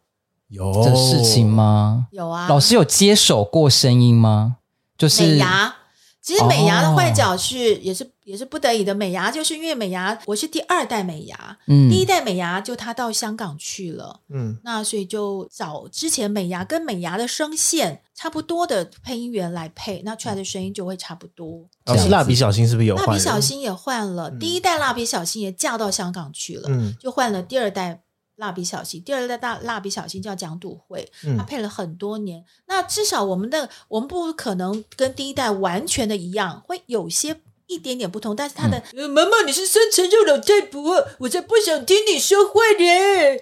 [0.49, 2.07] 有的事情吗？
[2.11, 4.57] 有啊，老师有接手过声音吗？
[4.95, 5.75] 就是美牙，
[6.21, 8.93] 其实美牙的换角是、哦、也是也是不得已的。
[8.93, 21.65] 美牙就是因为美牙，我是第二代美牙，嗯，第一代美牙就他到香港去了，嗯，那所以就找之前美牙跟美牙的声线差不多的配音员来配，那出来的声音就会差不多。
[21.86, 23.05] 哦，是蜡笔小新是不是有换？
[23.05, 28.01] 蜡笔小新也换了，嗯、第一代蜡笔小新也嫁到香港去了，嗯，就换了第二代。
[28.38, 32.41] 蜡笔小新，第二代大蜡笔小新叫蒋笃慧，他配了很多年。
[32.41, 38.36] 嗯、那至少我们的我们不可能跟第一代完全的一样，会有些一点点不同。
[38.36, 43.39] 但是他的、嗯、妈妈，你是三层肉老太婆，我才不想听你说话呢。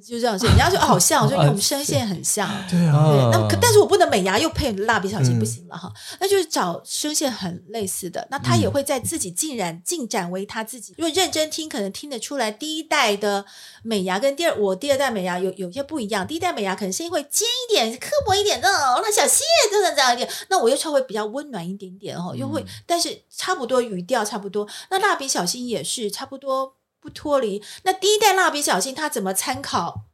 [0.00, 2.48] 就这样子，人家说好像， 就因为我们声线很像。
[2.70, 5.92] 对啊，那可但是我不能美牙又配蜡笔小新不行了哈。
[6.18, 10.94] 那就是找声线很类似的，那他也会在自己进展进展为他自己。
[10.96, 13.44] 如果认真听，可能听得出来，第一代的
[13.82, 16.26] 美牙跟第二我第二代美牙有有些不一样。
[16.26, 20.28] 第一代美牙可能声音会尖一点、刻薄一点的，那小新真的这样一点。
[20.48, 24.66] 那我又稍微比较温暖一点点哦，又会，但是差不多语调差不多。
[24.90, 26.76] 那蜡笔小新也是差不多。
[27.02, 30.04] 不脱离那第一代蜡笔小新，他怎么参考？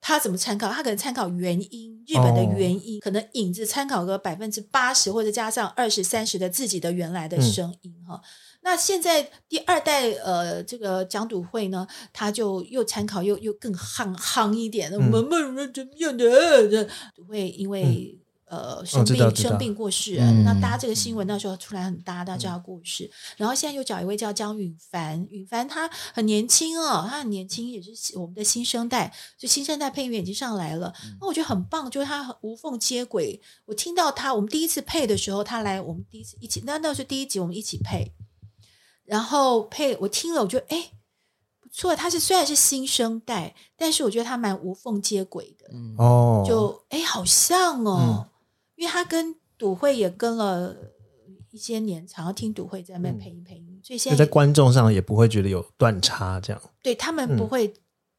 [0.00, 0.68] 他怎么参考？
[0.68, 8.16] 他可能参考原因，日本的原因，哦、可能影子参考个百分之八十，或者加上二十三十的自己的原来的声音哈。
[8.16, 8.20] 嗯、
[8.62, 16.88] 那现在第二代呃，这个蒋笃慧呢，他就又参考又又更夯夯一点，我们怎么样的？
[17.28, 18.18] 会因为。
[18.52, 33.40] 嗯呃，生病、哦、生病过世，嗯、那大家这个新闻那时候出来很大，大家知道过世，嗯、然后现在又找一位叫江允凡，允凡他很年轻哦，他很年轻，也是我们的新生代，就新生代配音员已经上来了，嗯、那我觉得很棒，就是他无缝接轨。
[33.64, 38.12] 我听到他，我们第一次配的时候，他来我们第一次一起，那那是第一集我们一起配，
[39.06, 40.90] 然后配我听了，我觉得哎
[41.58, 48.26] 不错，他是虽然是新生代，但是我觉得他蛮无缝接轨的，哦、嗯，就哎好像哦。
[48.26, 48.31] 嗯
[48.82, 50.74] 因为他跟赌会也跟了
[51.52, 57.72] 一些年，常要听赌会在那边配音配音，嗯、所以现在，在观众上也不会觉得有断差，这样对他们不会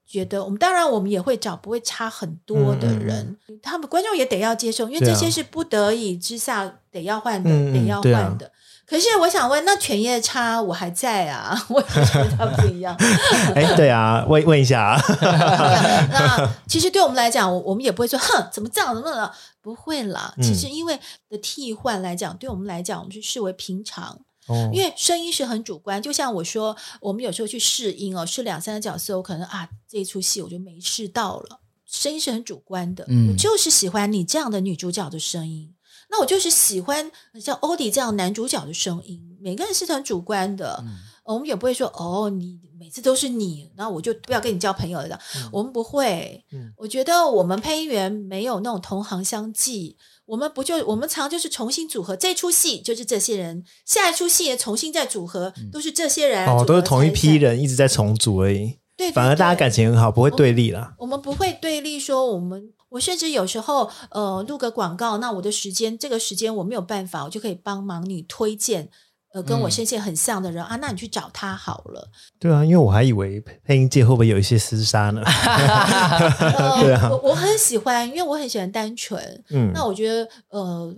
[0.06, 0.40] 觉得。
[0.40, 8.50] 嗯、我们当然我们也会找不会差很多的人，嗯、他们观众也得要接受，因为这些是不得已之下得要换的，嗯、得要换的。
[8.94, 11.60] 可是我想问，那犬夜叉我还在啊？
[11.70, 12.96] 为什么他不一样？
[13.56, 15.02] 哎，对啊，问问一下啊。
[16.14, 19.34] 那其实对我们来讲，我我们也不会说，哼，怎么这样，怎么了？
[19.64, 20.32] 不会啦。
[20.44, 24.20] 其实因为的替换来讲，对我们来讲，我们就视为平常。
[24.46, 24.70] 哦。
[24.72, 31.62] 因为声音是很主观，就像我说，我们有时候去试音哦，试两三个角色，我可能啊，这一出戏我就没试到了。
[31.88, 35.74] 声音是很主观的，嗯，我就是喜欢你这样的女主角的声音。
[36.16, 37.12] 那我就是喜欢
[37.42, 40.96] 像欧迪这样男主角的声音，每个人是很主观的，嗯、
[41.26, 45.20] 我们也不会说哦，你每次都是你，那我就不要跟你交朋友了。
[45.38, 49.98] 嗯、我们不会，嗯、我觉得我们配音员没有那种同行相忌，
[50.28, 58.78] 我们不就我们常就是重新组合，这出戏就是这些人，下一出戏也重新再组合，嗯、都是这些人哦，都是同一批人一直在重组而已。
[58.96, 60.94] 对，对，对，反而大家感情很好，不会对立啦。
[61.00, 62.72] 我们不会对立，说我们。
[62.94, 68.90] 我甚至有时候，呃，录个广告，那我的时间，这个时间我没有办法，我就可以帮忙你推荐，
[69.34, 72.10] 呃，跟我声线很像的人、嗯、啊，那你去找他好了。
[72.40, 75.22] 对啊，因为我还以为配音界会不会有一些厮杀呢？
[76.82, 79.44] 对啊，我我很喜欢，因为我很喜欢单纯。
[79.50, 80.96] 嗯，那我觉得，呃。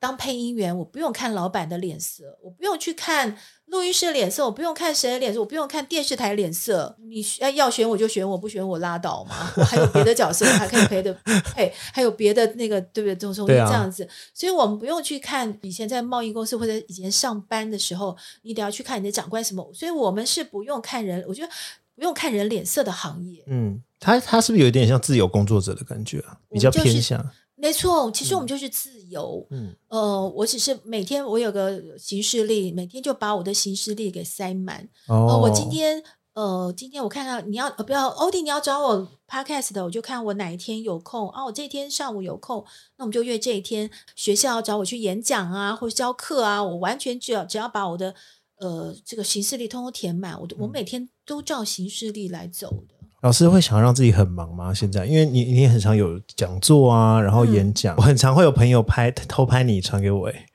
[0.00, 3.36] 当配音员，我不用看老板的脸色，我不用去看
[3.70, 6.96] 录音室脸色，我不用看谁的脸色，我不用看电视台脸色。
[7.08, 9.50] 你要选我就选我，不选我拉倒嘛。
[9.56, 11.12] 我 还有别的角色，我还可以陪的
[11.54, 13.14] 配，还有别的那个对不对？
[13.14, 19.70] 这种这样子，所以我们不用去看以前在贸易公司或者以前上班的时候，你得要去看你的长官什么。
[19.74, 21.48] 所以我们是不用看人，我觉得
[21.94, 23.42] 不用看人脸色的行业。
[23.46, 26.38] 嗯，他他是不是有点像自由工作者的感觉啊？
[26.50, 27.24] 比较偏向。
[27.60, 29.44] 没错，其实我们就是自由。
[29.50, 34.88] 嗯，呃，我只是每天我有个行事历，每天就把我的行事历给塞满。
[35.08, 36.02] 哦、呃，我今天，
[36.34, 41.28] 呃，今天我看到你要，呃，不要，欧弟你要找我 podcast 的，我就看我哪一天有空。
[41.30, 42.64] 啊，我这一天上午有空，
[42.96, 43.90] 那我们就约这一天。
[44.14, 48.14] 学校要找我去演讲啊，或者教课啊，我完全只要只要把我的
[48.60, 52.94] 呃这个行事历通通填满，我我每天都照行事历来走的。
[53.20, 54.72] 老师会想要让自己很忙吗？
[54.72, 60.28] 现在，因为你你也很常有讲座啊，然后演讲，嗯、我很常会有朋友拍偷拍你传给我。
[60.28, 60.46] 哎，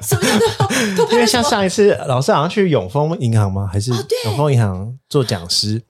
[0.00, 0.66] 什么叫偷
[0.96, 1.12] 偷拍？
[1.14, 3.68] 因为像上一次，老师好像去永丰银行吗？
[3.70, 3.90] 还是
[4.26, 5.82] 永丰银行做讲师？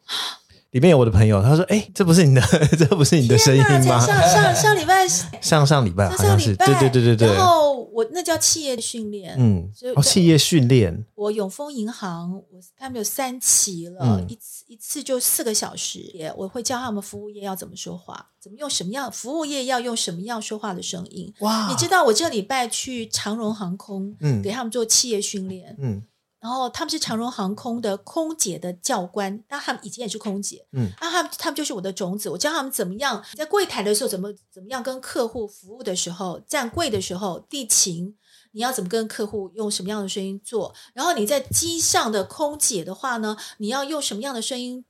[0.70, 2.42] 里面有我的朋友，他说：“哎、欸，这不是你的，
[2.78, 5.08] 这不是你的声音吗？”上上 上礼拜，
[5.40, 7.28] 上上礼拜好像是，对对对对对。
[7.28, 11.06] 然后我那叫企业训练，嗯，哦，企业训练。
[11.14, 21.32] 我永丰银行，我他们有三期了，嗯、一次一次就四个小时，也我会教他们服务业要怎么说话，怎么用什么样服务业要用什么样说话的声音。
[21.40, 26.02] 哇，你知道我这礼拜去长荣航空，嗯，给他们做企业训练，嗯。
[26.40, 38.16] 然后他们是长荣航空的空姐的教官，那他们以前也是空姐，嗯，那他们他们就是我的种子，我教他们怎么样在柜台的时候怎么怎么样跟客户服务的时候，站柜的时候地勤，
[38.52, 44.84] 你要怎么跟客户用什么样的声音做，然后你在机上的空姐的话呢，你要用什么样的声音？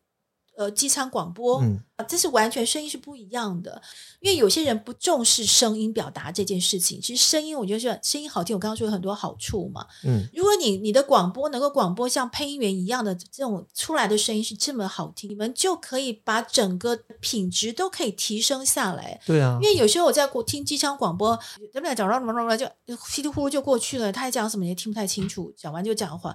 [0.59, 1.79] 呃，机舱广播，嗯，
[2.09, 3.81] 这是完全声音是不一样的。
[4.19, 7.01] 因为有些人不重视声音表达这件事情。
[7.01, 8.57] 其实声音，我觉得是声音好听。
[8.57, 19.21] 我刚刚说有很多好处嘛，嗯，如果你你的广播能够广播像配音员一样的这种出来的声音是这么好听，你们就可以把整个品质都可以提升下来。
[19.25, 21.37] 对啊，因为有时候我在听机舱广播，
[21.73, 22.67] 他们俩讲什么什么就
[23.09, 26.35] 稀里糊涂就过去了，他还讲什么也听不太清楚，讲完就讲话。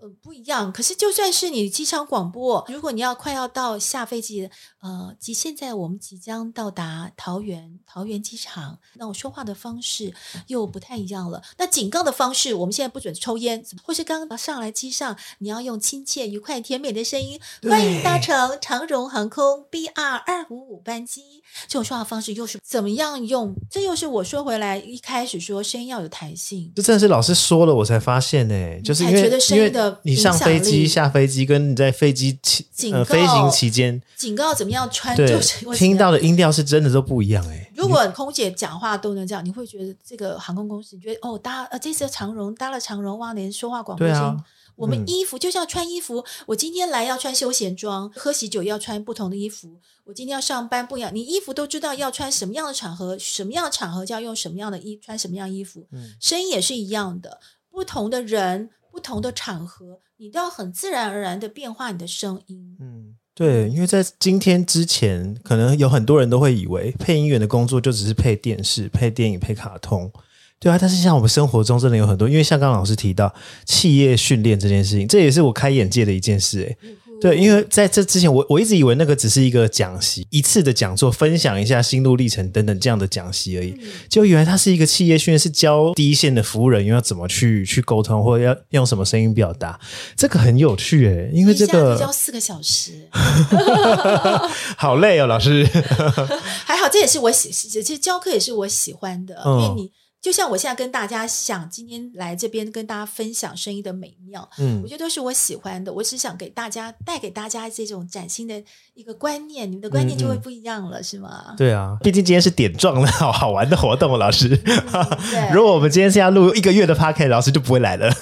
[0.00, 0.72] 呃，不一样。
[0.72, 4.48] 可是，就算是你机场广播，如果你要快要到下飞机，
[4.80, 10.14] 呃，即现在我们即将到达桃园桃园机场，那我说话的方式
[10.46, 11.42] 又不太一样了。
[11.58, 17.38] 那警告的方式，我们现在不准抽烟，或是刚刚上来机上，你要用亲切、愉快、甜美的声音，
[17.68, 21.42] 欢迎搭乘长荣航空 BR 二五五班机。
[21.68, 23.54] 这种说话方式又是怎么样用？
[23.70, 29.89] 这又是我说回来一开始说声音要有弹性，这真的是老师说了我才发现呢，就是因为觉得声音的。
[30.02, 37.70] 你上飞机、下飞机，跟你在飞机期呃飞行期间，警告怎么样穿，对就是听到的音调是真的都不一样哎。
[37.74, 44.16] 如果空姐讲话都能这样，你会觉得这个航空公司，你觉得哦搭呃这次长荣搭了长荣哇，连说话广播声。
[44.16, 44.44] 啊、
[44.76, 49.78] 我们衣服、嗯、就像穿衣服，我今天来要穿休闲装，喝喜酒要穿不同的衣服。
[50.04, 55.86] 我今天要上班不一样，你衣服都知道要穿什么样的场合，什么样的场合就要用什么样的衣穿什么样衣服。
[55.92, 57.38] 嗯，声音也是一样的，
[57.70, 58.70] 不同的人。
[58.90, 62.76] 不同的场合，你都要很自然而然的变化你的声音。
[62.80, 70.10] 嗯，对，因为在今天之前，可能有很多人都会以为配音员的工作就只是配电视、配电影、配卡通，
[70.58, 70.78] 对啊。
[70.80, 73.34] 但是像我们生活中真的有很多，因为像刚刚老师提到
[73.64, 76.78] 企业训练这件事情，这也是我开眼界的一件事，诶。
[77.20, 83.74] 对，因为在这之前，我我一直以为那个只是一个讲习，一次的讲座，分享一下心路历程等等这样的讲习而已。
[84.08, 89.78] 就原来它是一个企业训练，是教第一线的服务人员要怎么去去沟通，或者要用什么声音表达。
[90.16, 93.08] 这个很有趣诶，因为这个教四个小时，
[94.76, 95.68] 好累哦，老师。
[96.64, 99.90] 还好，这也是我喜，其实教课也是我喜欢的，嗯、因为你。
[100.22, 105.90] 就像我现在跟大家想今天来这边跟大家分享声音的美妙，嗯，我觉得都是我喜欢的。
[105.90, 108.62] 我只想给大家带给大家这种崭新的
[108.92, 111.54] 一个观念，你们的观念就会不一样了，嗯、是吗？
[111.56, 114.60] 对啊，毕竟今天是点状的好 好玩的活动，老师。
[114.66, 118.12] 嗯、 如果我们今天是要录一个月的 Podcast，老师就不会来了。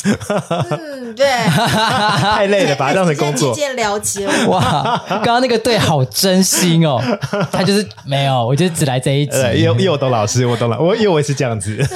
[0.70, 3.53] 嗯， 对，太累了，把它当成工作。
[3.53, 7.03] 渐渐了解哇，刚刚那个对好真心哦，
[7.51, 9.36] 他就是没有，我就只来这一集。
[9.57, 11.88] 因为我懂老师，我懂了，我因为我也是这样子。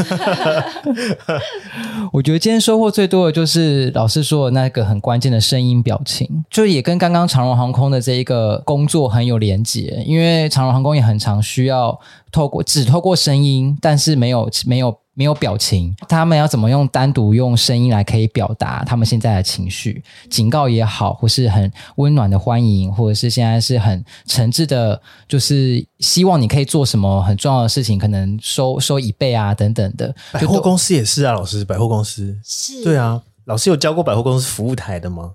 [2.12, 11.98] 我觉得今天收获最多的就是老师说的那个很关键的声音表情，就也跟刚刚长荣航空的这一个工作很有连结，因为长荣航空也很常需要
[12.30, 15.01] 透过只透过声音，但是没有没有。
[15.14, 20.02] 没有表情，他们要怎么用单独用声音来可以表达他们现在的情绪？
[20.30, 30.14] 警告也好，或是很温暖的欢迎，或者是现在是很诚挚的，就是希望你可以做什么很重要的事情，可能收收椅背啊等等的。
[30.32, 35.32] 百货公司也是啊，老师，百货公司是，对啊，老师有教过百货公司服务台的吗？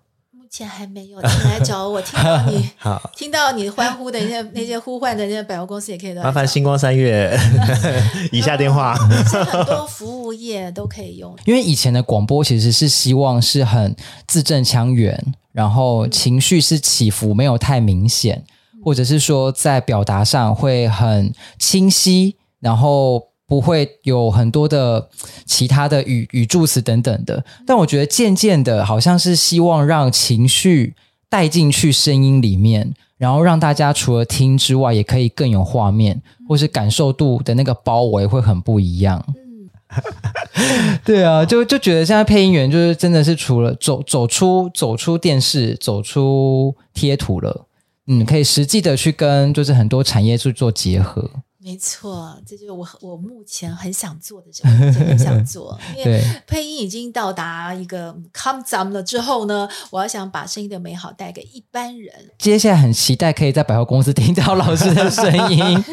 [0.47, 2.01] 目前还没有，你来找我。
[2.01, 6.23] 听到你 好，听到你欢呼的那些 那些呼唤的那些百货公司也可以的。
[6.23, 7.37] 麻烦星光三月
[8.31, 8.95] 以下电话。
[8.95, 13.93] 很多服务业都可以用，因为以前的广播其实是希望是很
[14.25, 15.21] 字正腔圆，
[15.51, 18.41] 然后情绪是起伏没有太明显，
[18.85, 23.21] 或者是说在表达上会很清晰，然后。
[23.47, 25.07] 不会有很多的
[25.45, 30.93] 其他的语语助词等等的，但我觉得渐渐的，好像是希望让情绪
[31.29, 39.23] 带进去声音里面，然后让大家除了听之外，也可以更有画面，或是感受度的那个包围会很不一样。
[39.29, 39.69] 嗯，
[41.05, 47.65] 对啊，就就觉得现在配音员就是真的是除了走走出走出电视，走出贴图了，
[48.07, 51.31] 嗯，可以实际的去跟就是很多产业去做结合。
[51.67, 55.77] 没错，这就是我我目前很想做的事，我目前很想 做。
[55.97, 62.09] 因为配音已经到达一个 come down 了之后呢，我要想把声音的美好带给一般人。
[62.37, 65.83] 接下来很期待可以在百货公司听到老师的声音。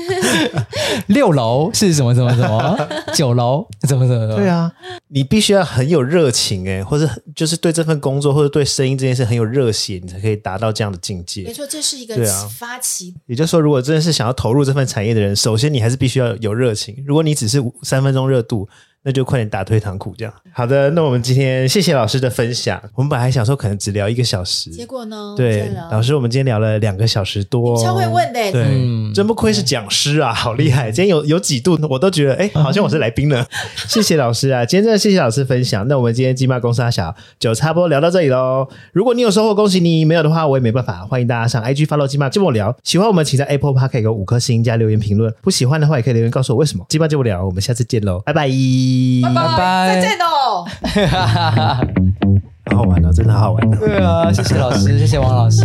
[1.09, 2.89] 六楼是什么什么什么？
[3.13, 4.37] 九楼怎么怎么怎么？
[4.37, 4.73] 对啊，
[5.09, 11.43] 你必须要很有热情哎，或者就是对这份工作或者对声音这件事很有热血，你才可以达到这样的境界。
[11.43, 12.15] 没错，这是一个
[12.49, 13.13] 发起。
[13.27, 15.64] 也就是说，如果真的是想要投入这份产业的人，首先。
[15.69, 17.03] 你还是必须要有热情。
[17.07, 18.69] 如果你只是三分钟热度，
[19.05, 20.33] 那就快点打退堂鼓，这样。
[20.51, 22.83] 好的，那我们今天谢谢老师的分享。
[22.95, 25.35] 我们本来想说可能只聊一个小时，结果呢？
[25.37, 28.51] 对，老师，我们今天聊了两个小时多，超会问的。
[28.51, 30.91] 对，嗯、真不愧是讲师啊，好厉害！
[30.91, 33.47] 今天有有几度，我都觉得哎，好像我是来宾了。
[33.89, 35.87] 谢谢老师啊，今天真的谢谢老师分享。
[35.87, 38.67] 那我们今天鸡骂公司阿小就差不多聊到这里喽。
[38.93, 41.05] 如果你有收获，恭喜你；没有的话，我也没办法。
[41.05, 42.75] 欢迎大家上 IG follow 鸡骂跟我聊。
[42.83, 45.31] 喜欢我们，请在 Apple Podcast 给我五颗星加留言评论。
[45.43, 46.87] 不喜欢的话，也可以留言告诉我为什么。
[46.89, 48.94] 鸡骂跟我聊，我们下次见喽，拜拜，拜拜。
[49.23, 50.65] 拜拜再见哦！
[52.71, 53.77] 好好玩哦，真的好好玩哦。
[53.79, 55.65] 对啊，谢谢老师， 谢谢王老师。